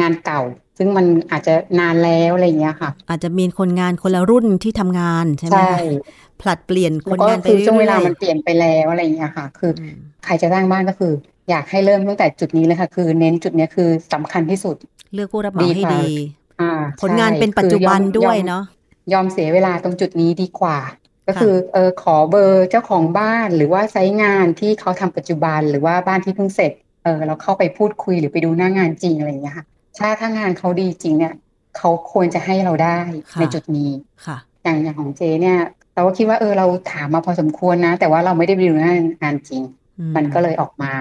[0.00, 0.40] งานเก่า
[0.78, 6.02] ซึ่งมันอาจจะนานแล้วอะไรอย่างเงี้ยค่ะ อาจจะมีคนงานคนละรุ่นที่ทำงานใช่ไหมใช่คะ
[6.40, 11.12] ผลัดเปลี่ยนคแล้วนก็งานไปคือเรื่อยๆช่วงเวลามันเปลี่ยนไปแล้วอะไรอย่างเงี้ยค่ะ คืออืมใครจะสร้างบ้านก็คือ
[11.50, 14.76] อยากให้เริ่มตั้งแต่จุดนี้เลยค่ะ คือเน้นจุดเนี้ยคือสำคัญที่สุด
[15.14, 16.14] เลือกผู้รับเหมาดีให้กว่าดี
[16.60, 18.64] อ่าผลงานใช่เป็นปัจจุบันคือยอมด้วยยอมเนาะ
[19.12, 20.78] ยอมเสียเวลาตรงจุดนี้ดีกว่า
[21.26, 26.72] ก็คือเออขอเบอร์เจ้าของบ้านหรือว่าไซต์งานที่เขาทำปัจจุบันหรือว่าบ้านที่เพิ่งเสร็จ
[27.04, 29.66] เออเราเข้าไปพูดคุยหรือไปดูหน้างานจริงอะไรอย่างเงี้ยค่ะ
[29.98, 31.34] ถ้าถ้างานเขาดีจริงเนี่ย
[31.76, 32.98] เขาควรจะให้เราได้
[33.32, 33.90] ค่ะในจุดนี้
[34.26, 35.58] ค่ะ อย่างอย่างของเจเนี่ย
[35.94, 39.62] เราก็คิดว่าเออเราถามมาพอสมควรนะ แต่ว่าเราไม่ได้ไปดูหน้างานจริง
[39.98, 40.92] อืมันก็เลยออกมา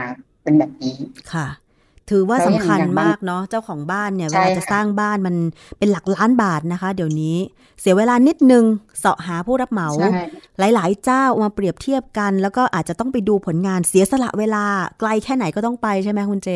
[0.43, 0.97] เป็นแบบนี้
[1.33, 1.47] ค่ะ
[2.09, 5.35] ถือว่าแล้วสำอย่างคัญอย่างบางมากเนาะเจ้าของบ้านเนี่ยเวใช่ลาจะค่ะสร้างบ้านมัน
[5.79, 7.37] เป็นหลักล้านบาทนะคะ เดี๋ยวนี้
[7.81, 8.63] เสียเวลานิดนึง
[8.99, 10.23] เสาะหาผู้รับเหมาใช่
[10.75, 14.63] หลาย ๆ เจ้ามาเปรียบเทียบกัน แล้วก็อาจจะต้องไปดูผลงานเสียสละเวลา
[14.99, 16.49] ไกลแค่ไหนก็ต้องไปใช่ไหมคุณเจ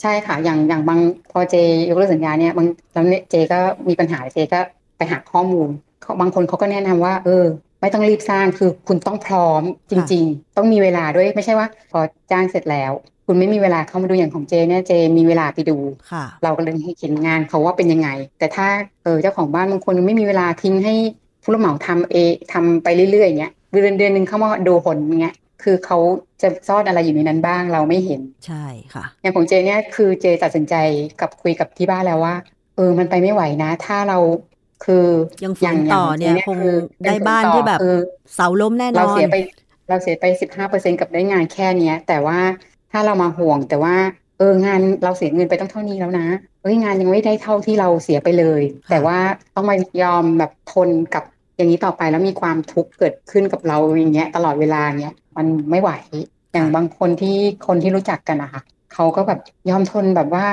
[0.00, 1.00] ใช่ค่ะ อย่างอย่างบาง
[1.32, 1.54] พอเจ
[1.88, 4.60] ยกเลิกสัญญาเนี่ยบางแล้วเนี่ยเจก็มีปัญหาเจก็
[4.96, 5.68] ไปหาข้อมูล
[6.02, 7.44] เขาบางคนเขาก็แนะนำว่า เออ
[7.80, 11.98] ไม่ต้องรีบสร้างคือคุณต้องพร้อมจริง ๆ ต้องมีเวลาด้วยไม่ใช่ว่า พอ
[12.30, 12.92] จ้างเสร็จแล้ว
[13.26, 15.78] คุณไม่มีเวลาเข้ามาดูอย่างของเจเนี่ยเจมีเวลาไปดู
[16.12, 18.08] ค่ะเราก็เลยให้เห็นงานเขาว่าเป็นยังไง
[18.38, 18.66] แต่ถ้า
[19.02, 20.94] เออเจ้าของบ้านบางคนไม่มีเวลาทิ้งให้
[21.42, 25.98] ผู้รับเหมาทำเองทำไปเรื่อยๆอย่างเงี้ยเดือนเดือนหนึ่งเข้ามาดูผลอย่างเงี้ยคือเขา
[26.42, 28.64] จะซ่อนอะไรอยู่ในนั้นบ้างเราไม่เห็นใช่
[28.94, 30.74] ค่ะ อย่างของเจเนี่ยคือเจตัดสินใจ
[31.20, 32.34] กับคุยกับที่บ้านแล้วว่า
[32.76, 34.18] เออมันไปไม่ไหวนะ ถ้าเรา
[34.84, 35.06] คือ
[35.44, 37.96] ยังฝืนอย่างต่อางขเนี่ยจคงคือได้บ้านที่แบบคือ
[38.34, 39.36] เสาล้มแน่นเราอนเสียไป
[39.88, 42.38] เราเสียไปสิบห้าเปอร์เซ็นกับได้งานแค่เนี้ย แต่ว่า
[42.92, 43.96] ถ้าเรามาห่วงแต่ว่า
[44.38, 46.26] เอองานเราเสียเงินไปต้องเท่านี้แล้วนะ
[46.62, 49.18] เอ้ยงานยังไม่ได้เท่าที่เราเสียไปเลย แต่ว่า
[49.54, 51.24] ต้องมายอมแบบทนกับ
[51.56, 55.90] อย่างนี้ต่อไปแล้วมีความทุกข์เกิดขึ้นกับเราอย่างเงี้ยตลอดเวลาเงี้ยมันไม่ไหว
[56.52, 57.36] อย่างบางคนที่
[57.66, 58.62] คนที่รู้จักกันนะคะ
[58.94, 59.40] เขาก็แบบ
[59.70, 60.46] ยอมทนแบบว่า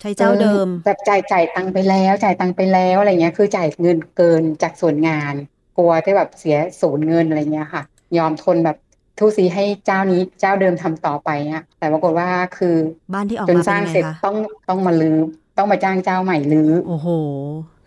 [0.00, 5.34] ใช้เจ้าเดิมออแบบจ่ายจ่ายตังค์ไปแล้วจ่ายตังค์ไปแล้วอะไรเงี้ย คือจ่ายเงินเกินจากส่วนงาน
[5.76, 7.82] กลัวที่แบบเสียศูนย์เงินอะไรเงี้ยค่ะ
[8.18, 8.76] ยอมทนแบบ
[9.18, 12.74] ทุซีให้เจ้านี้เจ้าเดิมทำต่อไปเนี่ยแต่ปรากฏว่าคือ
[13.14, 14.36] บ้านที่ออกจนมาสเป็นร้างยังไงเสร็จคะต้อง
[14.68, 15.18] ต้องมาลื้อ
[15.58, 17.08] ต้องมาจ้างเจ้าใหม่ลื้อโอ้โห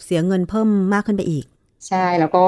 [0.04, 1.46] เสียเงินเพิ่มมากขึ้นไปอีก
[1.88, 2.44] ใช่แล้วก็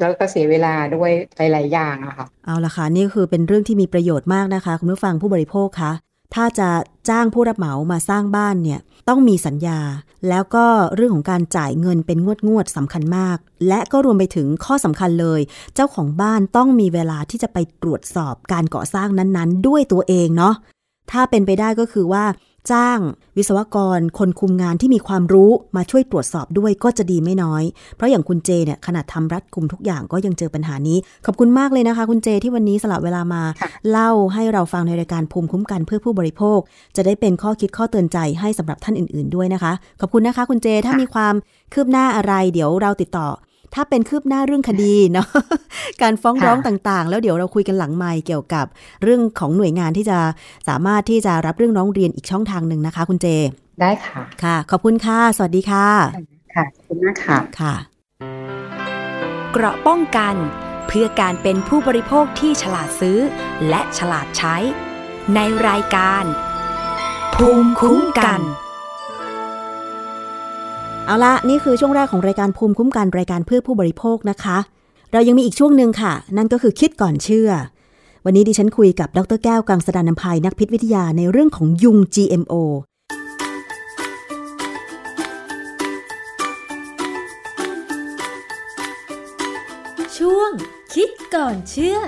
[0.00, 1.12] แล้วก็เสียเวลาด้วย
[1.52, 5.92] หลาย ๆ อย่างอะค่ะ เอาละค่ะ นี่คือเป็นเรื่องที่มีประโยชน์มากนะคะ คุณผู้ฟังผู้บริโภคคะ
[6.34, 6.68] ถ้าจะ
[7.08, 9.80] จ้างผู้รับเหมามาสร้างบ้านเนี่ยต้องมีสัญญา
[10.28, 15.40] แล้วก็เรื่องของการจ่ายเงินเป็นงวดงวดๆสำคัญมาก และก็รวมไปถึงข้อสำคัญเลย
[15.74, 20.54] เจ้าของบ้านต้องมีเวลาที่จะไปตรวจสอบการก่อสร้างนั้นๆ ด้วยตัวเองเนาะ
[21.10, 22.24] ถ้าเป็นไปได้ก็คือว่า
[22.72, 22.98] จ้าง
[23.36, 27.62] วิศวกร คนคุมงานที่มีความรู้มาช่วยตรวจสอบด้วยก็จะดีไม่น้อย
[27.96, 36.58] เพราะอย่างคุณเจเนี่ยขนาดทำรัดกุมทุกอย่างก็ยังเจอปัญหานี้ ขอบคุณมากเลยนะคะ คุณเจที่วันนี้สละเวลามาค่ะเล่าให้เราฟังในรายการภูมิคุ้มกันเพื่อผู้บริโภค
[36.96, 41.34] จะได้เป็นข้อคิดข้อเตือนใจให้สำหรับท่านอื่น ๆด้วยนะคะ ขอบคุณนะคะ คุณเจถ้ามีความ
[41.72, 43.28] คืบหน้าอะไร เดี๋ยวเราติดต่อ
[43.74, 45.28] ถ้าเป็นคืบหน้าเรื่องคดีเนาะ
[46.02, 48.66] การฟ้องร้องต่างๆ แล้วเดี๋ยวเราคุยกันหลังไมค์เกี่ยวกับ
[49.02, 50.18] เรื่องของหน่วยงานที่จะ
[50.68, 53.26] สามารถที่จะรับเรื่องร้องเรียนอีกช่องทางหนึ่งนะคะ คุณเจ
[53.80, 55.88] ได้ค่ะค่ะ ขอบคุณค่ะ สวัสดีค่ะ
[56.54, 57.74] ค่ะขอบคุณมากค่ะค่ะ
[59.52, 60.34] เกราะป้องกัน
[60.86, 63.18] เพื่อการเป็นผู้บริโภคที่ฉลาดซื้อ
[63.68, 64.56] และฉลาดใช้
[65.34, 66.24] ในรายการ
[67.34, 68.40] ภูมิคุ้มกัน
[71.08, 74.58] เอาละนี่คือช่วงแรกของรายการภูมิคุ้มกันรายการเพื่อผู้บริโภคนะคะ
[75.12, 77.50] เรายังมีอีกช่วงหนึ่งค่ะ นั่นก็คือคิดก่อนเชื่อ
[78.24, 82.54] วันนี้ดิฉันคุยกับดรแก้วกังสดานนภัยนักพิษวิทยาในเรื่องของยุง GMO
[90.16, 90.50] ช่วง
[90.94, 91.98] คิดก่อนเชื่อ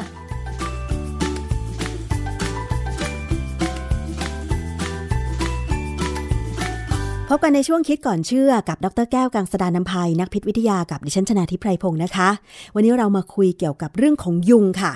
[7.33, 12.29] พบกันในช่วงคิดก่อนเชื่อกับดรแก้วกังสดานนภัยนักพิษวิทยากับดิฉันชนาทิพไพรพงศ์นะคะ
[12.75, 14.93] วันนี้เรามาคุยเกี่ยวกับเรื่องของยุงค่ะ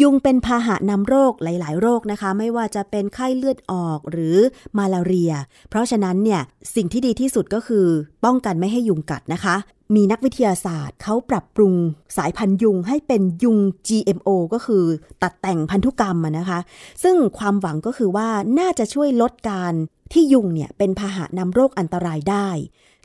[0.00, 4.36] ยุงเป็นพาหะนำโรคหลาย ๆ โรคนะคะ ไม่ว่าจะเป็นไข้เลือดออกหรือ
[4.78, 5.32] มาลาเรีย
[5.70, 6.40] เพราะฉะนั้นเนี่ย
[6.74, 7.86] สิ่งที่ดีที่สุดก็คือ
[8.24, 9.56] ป้องกันไม่ให้ยุงกัดนะคะ
[9.94, 11.74] มีนักวิทยาศาสตร์เขาปรับปรุง
[12.16, 13.58] สายพันธุ์ยุงให้เป็นยุง
[13.88, 14.84] GMO ก็คือ
[15.22, 16.58] ตัดแต่งพันธุกรรมนะคะ
[17.02, 18.28] ซึ่งความหวังก็คือว่า
[18.58, 19.74] น่าจะช่วยลดการ
[20.14, 22.48] ที่ยุงเนี่ยเป็นพาหะนำโรคอันตรายได้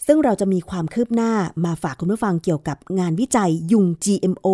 [0.08, 1.32] ซึ่งเราจะมีความคืบหน้า
[1.66, 4.48] มาฝากคุณผู้ฟังเกี่ยวกับงานวิจัยยุง GMO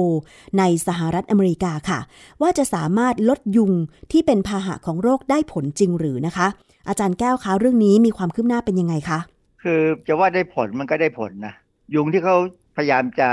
[0.58, 2.00] ในสหรัฐอเมริกาค่ะ
[2.42, 3.72] ว่าจะสามารถลดยุง
[4.12, 6.48] ที่เป็นพาหะของโรคได้ผลจริงหรือนะคะ
[6.88, 9.20] อาจารย์แก้วคะเรื่องนี้มีความคืบหน้าเป็นยังไงคะ
[9.64, 11.54] คือจะว่าได้ผลมันก็ได้ผลนะ
[11.96, 12.36] ยุงที่เขา
[12.76, 13.30] พยายามจะ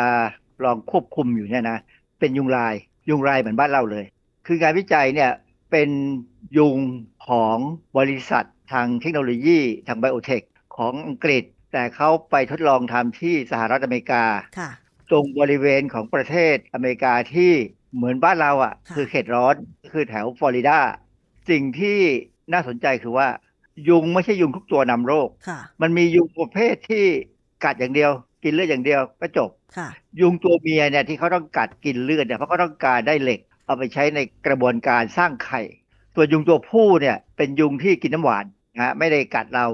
[0.65, 1.79] ลองควบคุมอยู่เนี่ยนะ
[2.19, 2.75] เป็นยุงลาย
[3.09, 4.05] ยุงลายเหมือนบ้านเราเลย
[4.47, 5.31] คืองานวิจัยเนี่ย
[5.71, 5.91] เป็น
[6.59, 6.79] ยุง
[7.29, 7.57] ของ
[7.99, 10.43] บริษัท ทางเทคโนโลยีทางไบโอเทค
[10.77, 14.25] ของอังกฤษ แต่เขาไปทดลองทำที่สหรัฐอเมริกา
[14.59, 14.71] ค่ะ
[15.11, 17.53] ตรงบริเวณของประเทศอเมริกาที่
[17.95, 19.55] เหมือนบ้านเราอะ่ะค่ะ คือเขตร้อน
[19.93, 20.79] คือแถวฟลอริดา
[21.51, 21.99] สิ่งที่
[22.53, 23.29] น่าสนใจคือว่า
[23.89, 27.05] ยุงไม่ใช่ยุงทุกตัวนำโรคค่ะมันมียุงประเภทที่
[27.65, 28.11] กัดอย่างเดียว
[28.45, 29.89] กินเลือดอย่างเดียวก็จบค่ะ
[30.21, 35.61] ยุงตัวเมียเนี่ยที่เขาต้องกัดกินเลือดเนี่ยเพราะเขาต้องการได้เหล็ก เอาไปใช้ในกระบวนการสร้างไข่
[36.15, 38.45] ส่วนยุงตัวผู้เนี่ยเป็นยุงที่กินน้ำหวาน
[38.77, 39.67] นะฮะไม่ได้กัดเรา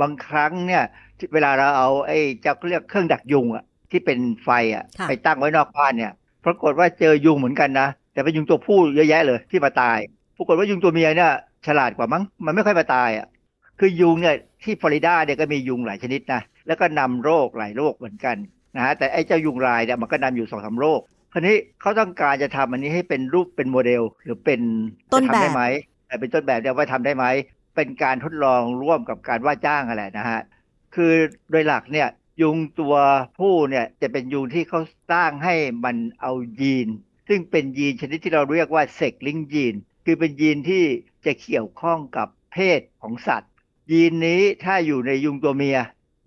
[0.00, 0.84] บางครั้งเนี่ย
[1.18, 6.12] ที่เวลาเราเอาไอ้เจ้าเรียกเครื่องดักยุงอะที่เป็นไฟอะค่ะไปตั้งไว้นอกบ้านเนี่ย
[6.44, 9.98] ปรากฏว่าเจอยุงเหมือนกันนะแต่เป็นยุงตัวผู้เยอะแยะเลยที่มาตาย
[10.36, 11.32] ปรากฏว่ายุงตัวเมียเนี่ย
[11.66, 13.26] ฉลาดกว่ามั้งมันไม่ค่อยมาตายอะ
[13.80, 18.36] คือยุงเนี่ยที่ฟลอริดาเนี่ยก็มียุงหลายชนิดนะแล้วก็นำโรคหลายโรคเหมือนกัน
[18.76, 21.00] นะฮะแต่ไอ้เจ้ายุงลายเนี่ยมันก็นำอยู่สองสามโรค
[21.32, 24.60] คราวนี้เขาต้องการจะทำอันนี้ให้เป็นรูปเป็นโมเดล หรือเป็น
[25.12, 25.62] ต้นจะแบบทำได้ไหม
[26.06, 27.24] แต่เป็นต้นแบบเนี่ยว่าทำได้ไหม
[27.76, 30.40] เป็นการทดลองร่วมกับการว่าจ้างอะไรนะฮะ
[30.94, 31.12] คือ
[31.50, 32.08] โดยหลักเนี่ย
[32.42, 32.94] ยุงตัว
[33.38, 35.54] ผู้เนี่ยจะเป็นยุงที่เขาสร้างให้
[35.84, 36.88] มันเอายีน
[37.28, 39.74] ซึ่งเป็นยีนชนิดที่เราเรียกว่าเซกลิงยีน
[40.04, 40.84] คือเป็นยีนที่
[41.26, 43.52] จะเกี่ยวข้องกับเพศของสัตว์
[43.92, 45.78] ยีนนี้ถ้าอยู่ในยุงตัวเมีย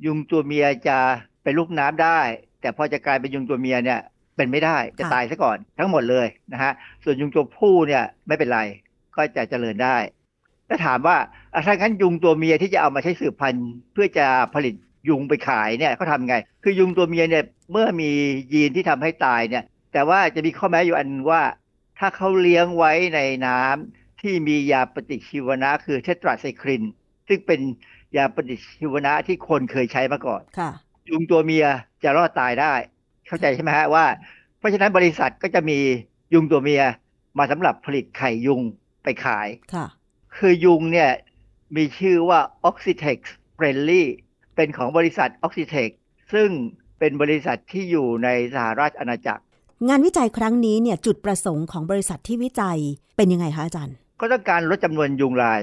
[0.06, 0.98] ยุงตัวเมียจะ
[1.44, 2.20] เป็นลูกน้ำได้
[2.62, 4.00] แต่พอจะกลายเป็นยุงตัวเมียเนี่ย
[4.36, 6.74] เป็นไม่ได้จะตายซะก่อนทั้งหมดเลยนะฮะ
[7.04, 8.60] ส่วนยุงตัวผู้เนี่ยไม่เป็นไร
[9.16, 9.98] ก็จะเจริญได้
[10.70, 11.18] ถ้าถามว่า
[11.54, 14.76] อะถ้างั้นยุงตัวเมียที่จะเอามาใช้สืบพันธุ์ เพื่อจะผลิต
[15.10, 18.10] ยุงไปขายเนี่ยเขาทำไง คือยุงตัวเมียเนี่ยเมื่อมี
[18.54, 19.64] ยีนที่ทำให้ตายเนี่ย
[19.94, 21.44] แต่ว่าจะมีข้อแม้อยู่อันหนึ่งว่า
[22.00, 26.84] ถ้าเขาเลี้ยงไว้ในน้ำที่มียาปฏิชีวนะคือเทตราไซคลิน
[27.28, 27.60] ซึ่งเป็น
[28.18, 30.72] ยาปฏิชีวนะที่คนเคยใช้มาก่อนค่ะ
[31.10, 31.66] ยุงตัวเมีย
[32.04, 32.74] จะรอดตายได้
[33.28, 34.06] เข้าใจใช่ไหมฮะว่า
[34.60, 35.80] เพราะฉะนั้นบริษัทก็จะมี
[36.34, 36.84] ยุงตัวเมีย
[37.38, 38.62] มาสำหรับผลิตไข่ยุง
[39.04, 39.86] ไปขายค่ะ
[40.40, 41.12] คือยุงเนี่ย
[41.76, 43.20] มีชื่อว่า Oxitex
[43.58, 44.04] Friendly
[44.56, 45.90] เป็นของบริษัท Oxitex
[46.34, 46.50] ซึ่ง
[47.00, 49.44] เป็นบริษัทที่อยู่ในสหราชอาณาจักร
[49.90, 52.80] งานวิจัยครั้งนี้เนี่ยจุดประสงค์ของบริษัทที่วิจัย
[53.18, 55.62] เป็นยังไงคะอาจารย์ ก็ต้องการลดจำนวนยุงลาย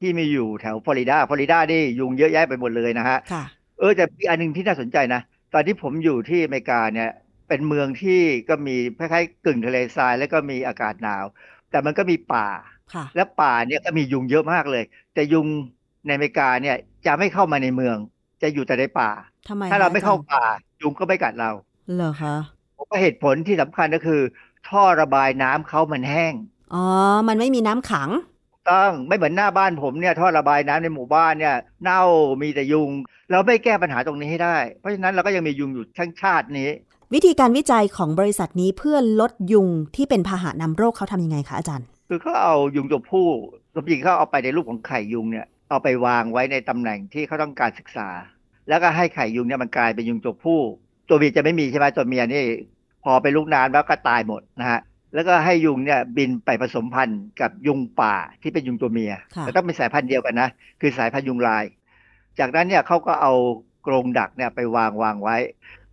[0.00, 3.44] ที่มีอยู่แถวฟลอริดาฟลอริดานี่ยุงเยอะแยะไปหมดเลยนะฮะค่ะ
[3.78, 5.20] เออแต่อีกอันหนึ่งที่น่าสนใจนะ
[5.54, 7.10] ตอนที่ผมอยู่ที่อเมริกาเนี่ย
[7.48, 11.24] เป็นเมืองที่ก็มีคล้ายๆกึ่งทะเลทรายแล้วก็มีอากาศหนาว
[11.70, 12.75] แต่มันก็มีป่าค่ะ
[13.16, 14.84] และป่าเนี่ยก็มียุงเยอะมากเลย
[15.14, 15.46] แต่ยุง
[16.06, 16.76] ในอเมริกาเนี่ย
[17.06, 17.96] จะไม่เข้ามาในเมือง
[18.42, 19.10] จะอยู่แต่ในป่า
[19.48, 20.44] ทำไมถ้าเราไม่เข้าอจย์ป่า
[20.82, 21.50] ยุงก็ไม่กัดเรา
[21.94, 22.34] เหรอคะ
[22.76, 24.20] ผมว่าเหตุผลที่สำคัญก็คือ
[24.68, 26.34] ท่อระบายน้ำเขามันแห้ง
[26.74, 26.84] อ๋อ
[27.28, 28.10] มันไม่มีน้ำขัง
[28.70, 32.02] ต้องไม่เหมือนหน้าบ้านผมเนี่ยท่อระบายน้ำในหมู่บ้านเนี่ย เน่า
[32.42, 32.90] มีแต่ยุง
[33.30, 36.70] เราไม่แก้ปัญหาตรงนี้ให้ได้ เพราะฉะนั้นเราก็ยังมียุงอยู่ทั้งชาตินี้
[37.14, 43.28] วิธีการวิจัยของบริษัทนี้เพื่อลดยุงที่เป็นพาหะนำโรคเขาทำยังไงคะอาจารย์ คือเขาเอายุงตัวผู้
[43.74, 48.08] ตัวจริงเขาเอาไปในรูปของไข่ยุงเนี่ยเอาไปวางไว้ในตำแหน่งที่เขาต้องการศึกษา
[48.68, 50.60] แล้วก็ให้ไข่ยุงเนี่ยมันกลายเป็นยุงตัวผู้
[51.08, 52.44] ตัวเมียจะไม่มีใช่ไหมตัวเมียนี่
[53.04, 54.80] พอไปลูกน้ำแล้วก็ตายหมดนะฮะ
[55.14, 60.48] แล้วก็ให้ยุงเนี่ยบินไปผสมพันธุ์กับยุงป่าที่เป็นยุงตัวเมียค่ะแต่ต้องเป็นสายพันธุ์เดียวกันนะ
[60.80, 61.64] คือสายพันธุ์ยุงลาย
[62.38, 63.32] จากนั้นเนี่ยเขาก็เอา
[63.86, 65.36] กรงดักเนี่ยไปวางวางไว้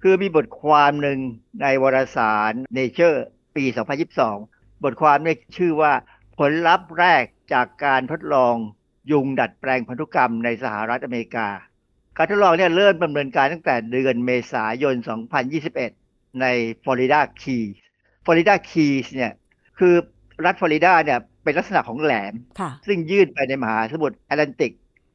[0.02, 1.18] คือมีบทความหนึ่ง
[1.62, 3.18] ในวารสาร Nature
[3.56, 3.64] ปี
[4.12, 4.53] 2022
[4.84, 5.94] บทความเนี่ยชื่อว่า
[6.38, 7.24] ผลลัพธ์แรก
[7.54, 8.56] จากการทดลอง
[9.12, 11.48] ยุงดัดแปลงพันธุกรรมในสหรัฐอเมริกา
[12.18, 14.96] การทดลองเนี่ยเริ่มดำเนินการตั้งแต่เดือนเมษายน
[15.68, 16.46] 2021 ใน
[16.84, 17.68] ฟลอริดาคีส
[18.26, 19.32] ฟลอริดาคีสเนี่ย
[19.80, 19.94] คือ
[20.46, 24.74] รัฐฟลอริดาเนี่ยเป็นลักษณะของแหลมค่ะซึ่งยื่นไปในมหาสมุทรแอตแลนติก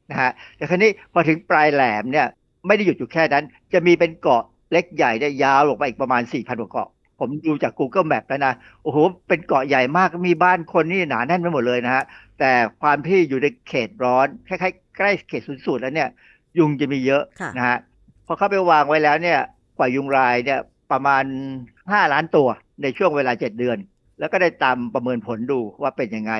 [0.09, 2.27] นะฮะแต่คราวนี้พอถึงปลายแหลมเนี่ย
[2.67, 6.89] ไม่ได้หยุดอยู่แค่นั้น จะมีเป็นเกาะเล็กใหญ่เนี่ยยาวลงไปอีกประมาณ 4,000กว่าเกาะ
[7.19, 8.53] ผมดูจาก Google Map แล้วนะ
[8.83, 8.97] โอ้โห
[9.27, 12.03] เป็นเกาะใหญ่มากมีบ้านคนนี่หนาแน่นไปหมดเลยนะฮะ
[12.39, 12.51] แต่
[12.81, 16.09] ความที่อยู่ในเขตร้อนคล้ายๆใกล้เขตศูนย์สูตรแล้วเนี่ย
[16.57, 17.77] ยุงจะมีเยอะค่ะนะฮะ
[18.25, 19.39] พอเข้าไปวางไว้แล้วเนี่ย
[19.77, 20.59] กว่ายุงลายเนี่ย
[20.91, 21.23] ประมาณ
[21.71, 22.47] 5 ล้านตัว
[22.81, 23.77] ในช่วงเวลา 7 เดือน
[24.19, 26.33] แล้วก็ได้ตามประเมินผลดูว่าเป็นยังไง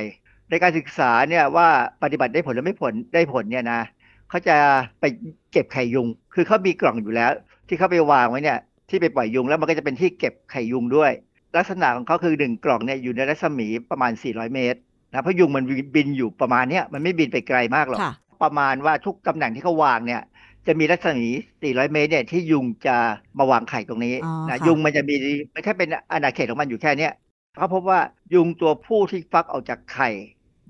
[0.49, 1.67] ในการศึกษาเนี่ยว่า
[2.03, 3.81] ปฏิบัติได้ผลหรือไม่ผลได้ผลเนี่ยนะ
[4.29, 4.55] เขาจะ
[4.99, 5.03] ไป
[5.51, 7.31] เก็บไข่ยุง คือเขามีกล่องอยู่แล้ว
[7.67, 8.59] ที่เขาไปวางไว้เนี่ย
[8.89, 11.11] ที่ไปปล่อยยุงแล้วมันก็จะเป็นที่เก็บไข่ยุงด้วย
[11.57, 14.79] ลักษณะของเขาคือหนึ่งกล่องเนี่ยอยู่ในรัศมีประมาณ 400 เมตร
[15.11, 15.63] นะเพราะยุงมัน
[15.95, 18.13] บินอยู่ประมาณเนี้ยมันไม่บินไปไกลมากหรอกค่ะ
[18.43, 20.21] ประมาณว่าทุกตำแหน่งที่เขาวางเนี่ย
[20.67, 21.27] จะมีรัศมี
[21.61, 22.95] 400 เมตรเนี่ยที่ยุงจะ
[23.37, 25.15] มาวางไข่ตรงนี้อ๋อนะค่ะยุงมันจะมี
[25.53, 27.13] มันแค่เป็นอาณาเขตของมันอยู่แค่เนี้ย
[27.57, 27.99] เขาพบว่า
[28.33, 30.09] ยุงตัวผู้ที่ฟักออกจากไข่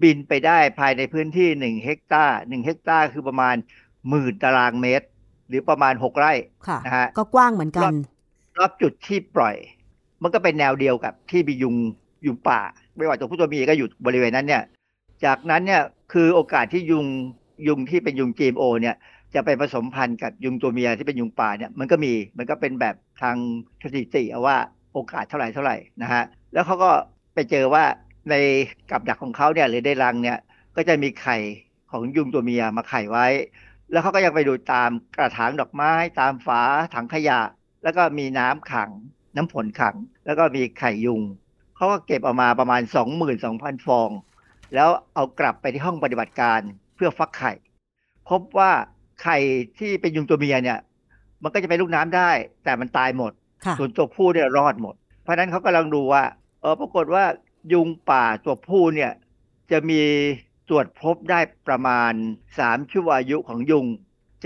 [0.04, 3.56] บินไปได้ภายในพื้นที่ 1 เฮกตาร์1เฮกตาร์คือประมาณ
[4.10, 5.06] หมื่นตารางเมตร
[5.50, 6.34] หรือประมาณ6ไร่
[6.68, 7.94] ค่ะนะฮะก็กว้างเหมือนกัน
[8.58, 9.56] รอบจุดที่ปล่อย
[10.24, 11.76] มันก็เป็นแนวเดียวกับที่มียุง
[12.26, 12.60] ยุงป่า
[12.96, 14.64] ไม่ว่าตัวผู้ตัวเมียก็อยู่บริเวณนั้นเนี่ย
[15.26, 15.82] จากนั้นเนี่ย
[16.14, 17.06] คือโอกาสที่ยุง
[17.68, 18.96] ยุงที่เป็นยุง GMO เนี่ย
[19.36, 23.36] จะไปผสมพันธุ์กับยุงตัวเมียที่เป็นยุงป่าเนี่ยมันก็มีมันก็เป็นแบบทาง
[23.84, 24.58] สถิติเอาว่า
[24.94, 26.24] โอกาสเท่าไหร่เท่าไหร่นะฮะ
[26.54, 26.92] แล้วเขาก็
[27.34, 27.84] ไปเจอว่า
[28.30, 28.36] ใน
[28.92, 30.38] กับดักของเขาเนี่ยหรือในรังเนี่ย
[30.76, 31.38] ก็จะมีไข่
[31.92, 33.28] ของยุงตัวเมียมาไข่ไว้
[33.92, 36.62] แล้วเขาก็ยังไปดูตามกระถางดอกไม้ตามฝา
[36.94, 37.40] ถังขยะ
[37.84, 38.90] แล้วก็มีน้ำขัง
[39.36, 41.22] น้ำฝนขัง แล้วก็มีไข่ยุง
[41.76, 42.82] เขาก็เก็บออกมาประมาณ
[43.34, 44.10] 22,000 ฟอง
[44.76, 46.60] แล้วเอากลับไปที่ห้องปฏิบัติการ
[46.96, 47.54] เพื่อฟักไข่
[48.30, 48.72] พบว่า
[49.24, 49.38] ไข่
[49.80, 50.80] ที่เป็นยุงตัวเมียเนี่ย
[51.44, 52.30] มันก็จะเป็นลูกน้ำได้
[52.64, 53.32] แต่มันตายหมด
[53.66, 56.24] ค่ะส่วนตัวผู้เนี่ยรอดหมด เพราะฉะนั้นเขากำลังดูว่า
[56.62, 57.24] เออปรากฏว่า
[57.74, 59.12] ยุงป่าตัวผู้เนี่ย
[59.72, 60.02] จะมี
[60.70, 62.14] ตรวจพบได้ประมาณ
[62.54, 63.86] 3 ชั่วอายุของยุง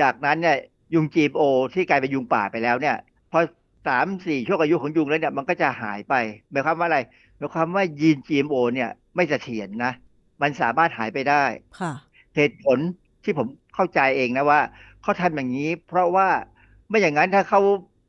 [0.01, 0.57] จากนั้นเนี่ย
[0.93, 1.41] ยุง GMO
[1.74, 2.97] ที่กลายเป็นยุงป่าไปแล้วเนี่ย
[3.32, 3.39] พอ
[3.88, 6.13] สามสี่ช่วงอายุของยุงแล้วเนี่ยมันก็จะหายไป
[6.51, 6.99] หมายความว่าอะไร
[7.38, 9.91] หมายความว่ายีน GMO เนี่ยไม่เสถียรนะ
[10.41, 11.43] มันสามารถหายไปได้
[11.80, 11.93] ค่ะ
[12.36, 12.78] เหตุผล
[13.24, 14.59] ที่ผมเข้าใจเองนะว่า
[15.03, 16.28] เขาทำอย่างนี้ เพราะว่า
[16.89, 17.59] ไม่อย่างนั้นถ้าเขา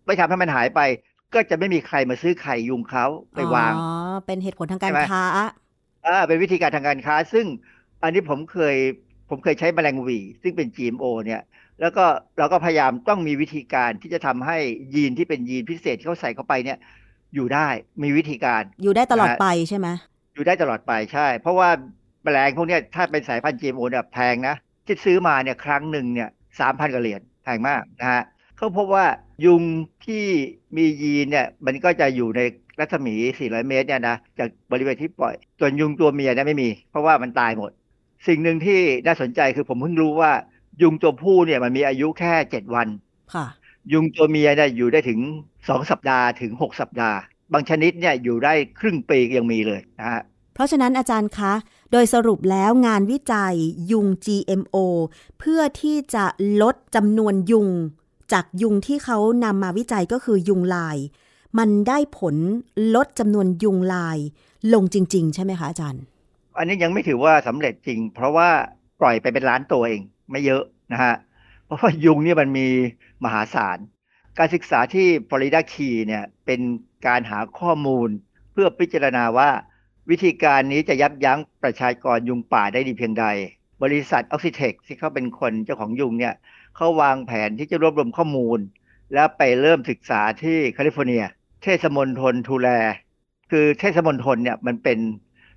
[0.06, 0.80] ไม่ทำให้มันหายไป
[1.34, 3.90] ก็จะไม่มีใครมาซื้อไข่ยุงเขาไปวางอ๋อ
[4.26, 5.24] เป็นเหตุผลทางการใช่ไหมค้า
[6.06, 7.46] อ่าเป็นวิธีการทางการค้า ซึ่ง
[8.04, 8.76] อันนี้ผมเคย
[9.30, 11.42] ผมเคยใช้แมลงหวี ซึ่งเป็น GMO เนี่ย
[11.80, 12.04] แล้วก็
[12.38, 14.58] เราก็พยายามต้องมีวิธีการที่จะทำให้
[14.94, 16.78] ยีนที่เป็นยีนพิเศษที่เขาใส่เข้าไปเนี่ย
[17.34, 17.68] อยู่ได้
[18.02, 19.88] มีวิธีการ อยู่ได้ตลอดนะฮะไปใช่ไหม
[20.34, 21.68] อยู่ได้ตลอดไปใช่ เพราะว่า
[22.24, 24.54] แมลงพวกเนี้ยถ้าเป็นสายพันธุ์ GMO เนี่ยแพงนะ
[24.86, 26.28] ที่ซื้อมาเนี่ยครั้งหนึ่งเนี่ย
[26.60, 28.22] สามพันกว่าเหรียญแพงมากนะฮะ
[28.56, 29.06] เขาพบว่า
[29.44, 29.62] ยุง
[30.06, 30.24] ที่
[30.76, 32.40] มียีนเนี่ยมันก็จะอยู่ใน
[32.80, 37.70] รัศมี 400 เมตรเนี่ยนะจากบริเวณที่ปล่อย ส่วนยุงตัวเมียเนี่ยไม่มี เพราะว่ามันตายหมด
[38.26, 40.32] สิ่งหนึ่งที่น่าสนใจคือผมเพิ่งรู้ว่า
[40.82, 42.88] ยุงตัวผู้เนี่ยมันมีอายุแค่7วัน
[43.34, 43.46] ค่ะ
[43.92, 45.20] ยุงตัวเมียเนี่ยอยู่ได้ถึง
[45.54, 47.18] 2สัปดาห์ถึง6สัปดาห์
[47.52, 50.22] บางชนิดเนี่ยอยู่ได้ครึ่งปียังมีเลยนะฮะ
[50.54, 51.52] เพราะฉะนั้นอาจารย์คะ
[51.92, 53.54] โดยสรุปแล้วงานวิจัย
[53.90, 54.76] ยุง GMO
[55.38, 56.24] เพื่อที่จะ
[56.62, 57.68] ลดจำนวนยุง
[58.32, 60.96] จากยุงที่เขานำมาวิจัยก็คือยุงลาย
[61.58, 62.36] มันได้ผล
[62.94, 64.18] ลดจำนวนยุงลาย
[64.74, 66.02] ลงจริง ๆ ใช่ไหมคะอาจารย์
[66.56, 68.48] อันนี้ยังไม่ถือว่าสำเร็จจริง เพราะว่า
[69.00, 70.00] ปล่อยไปเป็นล้านตัวเอง
[70.30, 71.14] ไม่เยอะนะฮะ
[71.64, 72.68] เพราะว่ายุงนี่มันมี
[73.24, 73.78] มหาศาล
[74.38, 76.60] การศึกษาที่ฟลอริดาคีเนี่ยเป็น
[77.06, 78.08] การหาข้อมูล
[78.52, 79.50] เพื่อพิจารณาว่า
[80.10, 83.24] วิธีการนี้จะยับยั้งประชากรยุงป่าได้ดีเพียงใด
[83.82, 86.34] บริษัทออกซิเทคที่เขาเป็นคนเจ้าของยุงเนี่ย
[86.76, 88.58] เขาวางแผนที่จะรวบรวมข้อมูล
[89.14, 91.24] แล้วไปเริ่มศึกษาที่แคลิฟอร์เนีย
[91.62, 92.68] เทศมณฑลทูแลร์
[93.50, 94.98] คือเทศมณฑลเนี่ยมันเป็น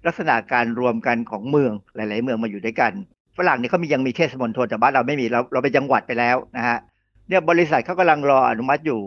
[0.07, 2.91] ลักษณะการรวมกันของเมืองหลาย ๆ เมืองมาอยู่ด้วยกัน
[3.37, 6.77] ฝรั่งเนี่ยเขามียังมีเทศมณฑลแต่บ้านเราไม่มีเราเราเป็นจังหวัดไปแล้วนะฮะ
[7.27, 9.01] เนี่ยบริษัทเขากำลังรออนุมัติอยู่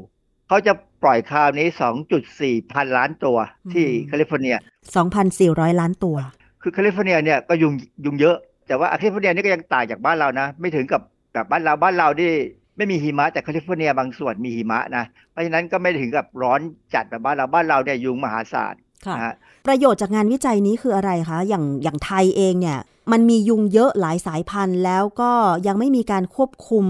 [0.48, 0.72] เขาจะ
[1.02, 1.66] ปล่อยคราวนี้
[2.20, 3.36] 2.4 พันล้านตัว
[3.72, 4.56] ที่อืมแคลิฟอร์เนีย
[5.18, 6.16] 2,400 ล้านตัว
[6.62, 7.72] คือแคลิฟอร์เนียเนี่ยก็ยุง
[8.04, 8.36] ยุงเยอะ
[8.66, 12.30] แต่ว่าแคลิฟอร์เนียนี่ก็ยังต่างจากบ้านเรานะ ไม่ถึงกับแบบบ้านเราบ้านเราที่
[12.76, 16.60] ไม่มีหิมะแต่แคลิฟอร์เนียบางส่วนมีหิมะนะ เพราะฉะนั้นก็ไม่ถึงกับร้อน
[16.94, 18.89] จัดแบบบ้านเราบ้านเราเนี่ยยุงมหาศาลค่ะนะฮะ
[19.66, 22.78] ประโยชน์จากงานวิจัยนี้คืออะไรคะ อย่างอย่างไทยเองเนี่ย
[23.12, 25.32] มันมียุงเยอะหลายสายพันธุ์ แล้วก็
[25.66, 26.86] ยังไม่มีการควบคุม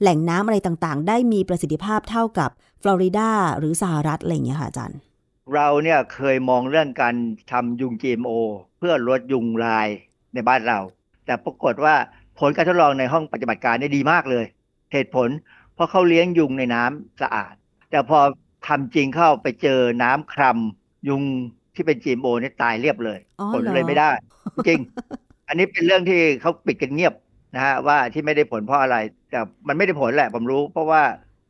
[0.00, 2.50] แหล่งน้ำอะไรต่างๆ ได้มีประสิทธิภาพเท่ากับ
[2.82, 4.98] ฟลอริดาหรือสหรัฐอะไรอย่างเงี้ยค่ะอาจารย์
[5.54, 7.14] เราเนี่ยเคยมองเรื่องการ
[7.52, 8.30] ทำยุง GMO
[8.78, 9.88] เพื่อลดยุงลาย
[10.34, 10.78] ในบ้านเรา
[11.26, 11.94] แต่ปรากฏว่า
[12.38, 14.44] ผลการทดลองในห้องปฏิบัติการเนี่ยดีมากเลย
[14.92, 15.28] เหตุผล
[15.74, 17.54] เพราะเขาเลี้ยงยุงในน้ำสะอาด
[17.90, 18.18] แต่พอ
[18.66, 21.22] ทำจริงเข้าไปเจอน้ำครำ ยุง
[21.74, 24.10] ที่เป็น GMO เนี่ยตายเรียบเลยอ๋อผลเหรอเลยไม่ได้
[24.68, 24.80] จริง
[25.48, 27.14] อันนี้เป็นเรื่องที่เขาปิดกันเงียบ
[27.54, 28.96] นะฮะว่าที่ไม่ได้ผลเพราะอะไร
[29.30, 31.02] แต่มันไม่ได้ผลแหละ ผมรู้ เพราะว่า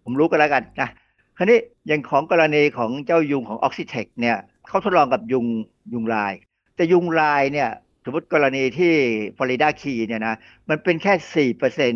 [0.05, 0.89] ผมรู้กันแล้วกันนะ
[1.37, 4.37] คราวนี้อย่างของกรณีของเจ้ายุงของออกซิเทคเนี่ย
[4.69, 5.47] เขาทดลองกับยุง
[5.93, 6.33] ยุงลาย
[6.77, 7.71] แต่ยุงลายเนี่ย
[8.05, 8.93] สมมติกรณีที่
[9.37, 10.35] ฟลอริดาคีเนี่ยนะ
[10.69, 11.93] มันเป็นแค่สี่เปอร์เซ็น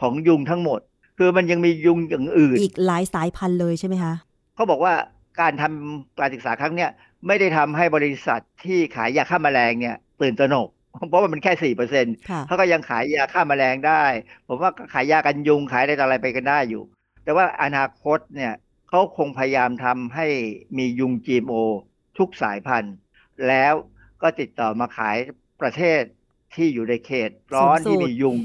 [0.00, 0.80] ของยุงทั้งหมด
[1.18, 4.14] คือมันยังมียุงอย่างอื่น อีกหลายสายพันธุ์เลยใช่ไหมคะ
[4.54, 4.94] เขาบอกว่า
[5.40, 6.90] การทำการศึกษาครั้งเนี้ย
[7.26, 10.68] ไม่ได้ทำให้บริษัทที่ขายยาฆ่าแมลงเนี่ยตื่นตระหนก
[11.08, 14.04] เพราะว่ามันแค่สี่เปอร์เซ็นค่ะเขาก็ยังขายยาฆ่าแมลงได้
[14.46, 16.82] ผมว่าก็ขายยากันยุงขายอะไรต่ออะไรไปกันได้อยู่
[17.24, 18.52] แต่ว่าอนาคตเนี่ย
[18.88, 20.26] เขาคงพยายามทำให้
[20.78, 21.54] มียุง GMO
[22.18, 22.96] ทุกสายพันธุ์
[23.48, 23.74] แล้ว
[24.22, 25.16] ก็ติดต่อมาขาย
[25.60, 26.02] ประเทศ
[26.54, 28.38] ที่อยู่ในเขตร้อนสูงสุดที่มียุง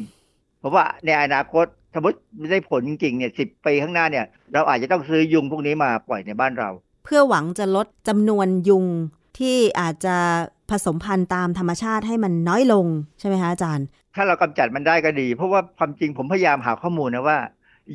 [0.59, 1.65] เพราะว่าในอนาคต
[1.95, 2.17] สมมติ
[2.51, 6.69] ได้ผลจริงๆเนี่ยสิบปีข้างหน้าเนี่ย เราอาจจะต้องซื้อยุงพวกนี้มาปล่อยในบ้านเรา
[7.03, 8.85] เพื่อหวังจะลดจำนวนยุง
[9.39, 10.15] ที่อาจจะ
[10.69, 12.85] ผสมพันธุ์ตามธรรมชาติให้มันน้อยลง
[13.19, 13.85] ใช่ไหมคะอาจารย์
[14.15, 17.37] ถ้าเรากำจัดมันได้ก็ดี เพราะว่าความจริงผมพยายามหาข้อมูลนะว่า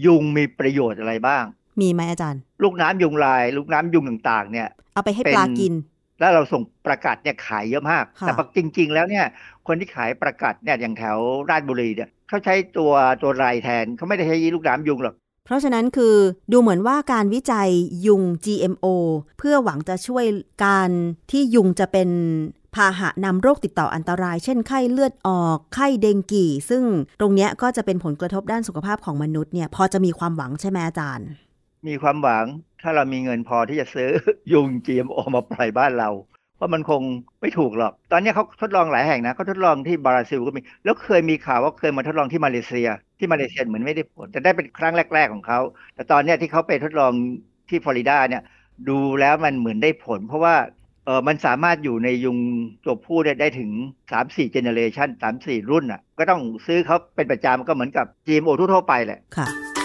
[0.06, 1.44] ยุงมีประโยชน์อะไรบ้าง
[1.80, 5.72] มีไหมอาจารย์ ลูกน้ำยุงลาย ลูกน้ำยุงต่างๆ เนี่ย เอาไปให้เป็นปลากิน
[6.20, 9.26] แล้วเราส่งประกาศเนี่ยขายเยอะมากค่ะแต่จริง ๆ แล้วเนี่ย
[9.66, 11.16] คนที่ขายประกาศเนี่ยอย่างแถว
[11.50, 15.14] ราชบุรีเนี่ย เขาใช้ตัวตัวไรแทนเขาไม่ได้ใช้ลูกน้ำยุงหรอก
[15.44, 16.16] เพราะฉะนั้นคือ
[16.52, 17.68] ดูเหมือนว่าการวิจัย
[18.06, 18.86] ยุง GMO
[19.38, 20.24] เพื่อหวังจะช่วย
[20.64, 20.90] การ
[21.30, 22.10] ที่ยุงจะเป็น
[22.74, 26.82] พาหะนำโรคติดต่ออันตราย เช่นไข้เลือดออก ไข้เดงกี ซึ่ง
[27.20, 31.28] ตรงเนี้ยก็จะเป็นผลกระทบด้านสุขภาพของมนุษย์เนี่ยพอจะมีความหวังใช่ไหมอาจารย์
[31.88, 32.44] มีความหวัง
[32.82, 34.08] ถ้าเรามีเงินพอที่จะซื้อ
[34.52, 36.10] ยุง GMO มาปล่อยบ้านเรา
[36.56, 37.02] เพรามันคง
[37.40, 42.88] ไม่ถูกหรอก ตอนนี้เขาทดลองหลายแห่งนะเขาทดลองที่บราซิลก็มี แล้วเคยมีข่าวว่าเคยมาทดลองที่มาเลเซีย
[43.18, 45.60] ที่มาเลเซียเหมือนไม่ได้ผล แต่ได้เป็นครั้งแรก ๆของเขา
[45.94, 47.12] แต่ตอนนี้ที่เขาไปทดลอง
[47.68, 48.42] ที่ฟลอริดาเนี่ย
[48.88, 50.54] ดูแล้วมันเหมือนได้ผล เพราะว่า
[51.04, 52.38] เออมันสามารถอยู่ในยุง
[52.84, 53.70] ตัวผู้ได้ได้ถึง
[54.10, 55.08] 3-4เจเนเรชัน
[55.40, 59.75] 3-4 รุ่นอะ ก็ต้องซื้อเขาเป็นประจำก็เหมือนกับ GMO ทั่วไปแหละค่ะ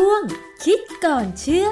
[0.00, 0.22] ช่วง
[0.64, 1.68] คิดก่อนเชื่อ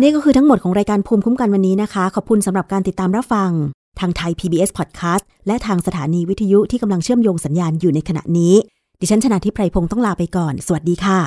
[0.00, 3.50] นี่ก็คือทั้งหมดของรายการภูมิคุ้มกันวันนี้นะคะ ขอบคุณสำหรับการติดตามรับฟัง
[4.00, 8.54] ทางไทย PBS Podcast และทางสถานีวิทยุที่กำลังเชื่อมโยงสัญญาณอยู่ในขณะนี้
[9.00, 11.20] ดิฉันชนะทิพไพรพงศ์ต้องลาไปก่อน สวัสดีค่ะ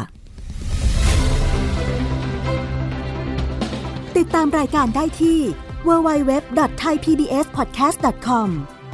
[4.17, 5.39] ติดตามรายการได้ที่
[5.87, 8.49] www.thaipbspodcast.com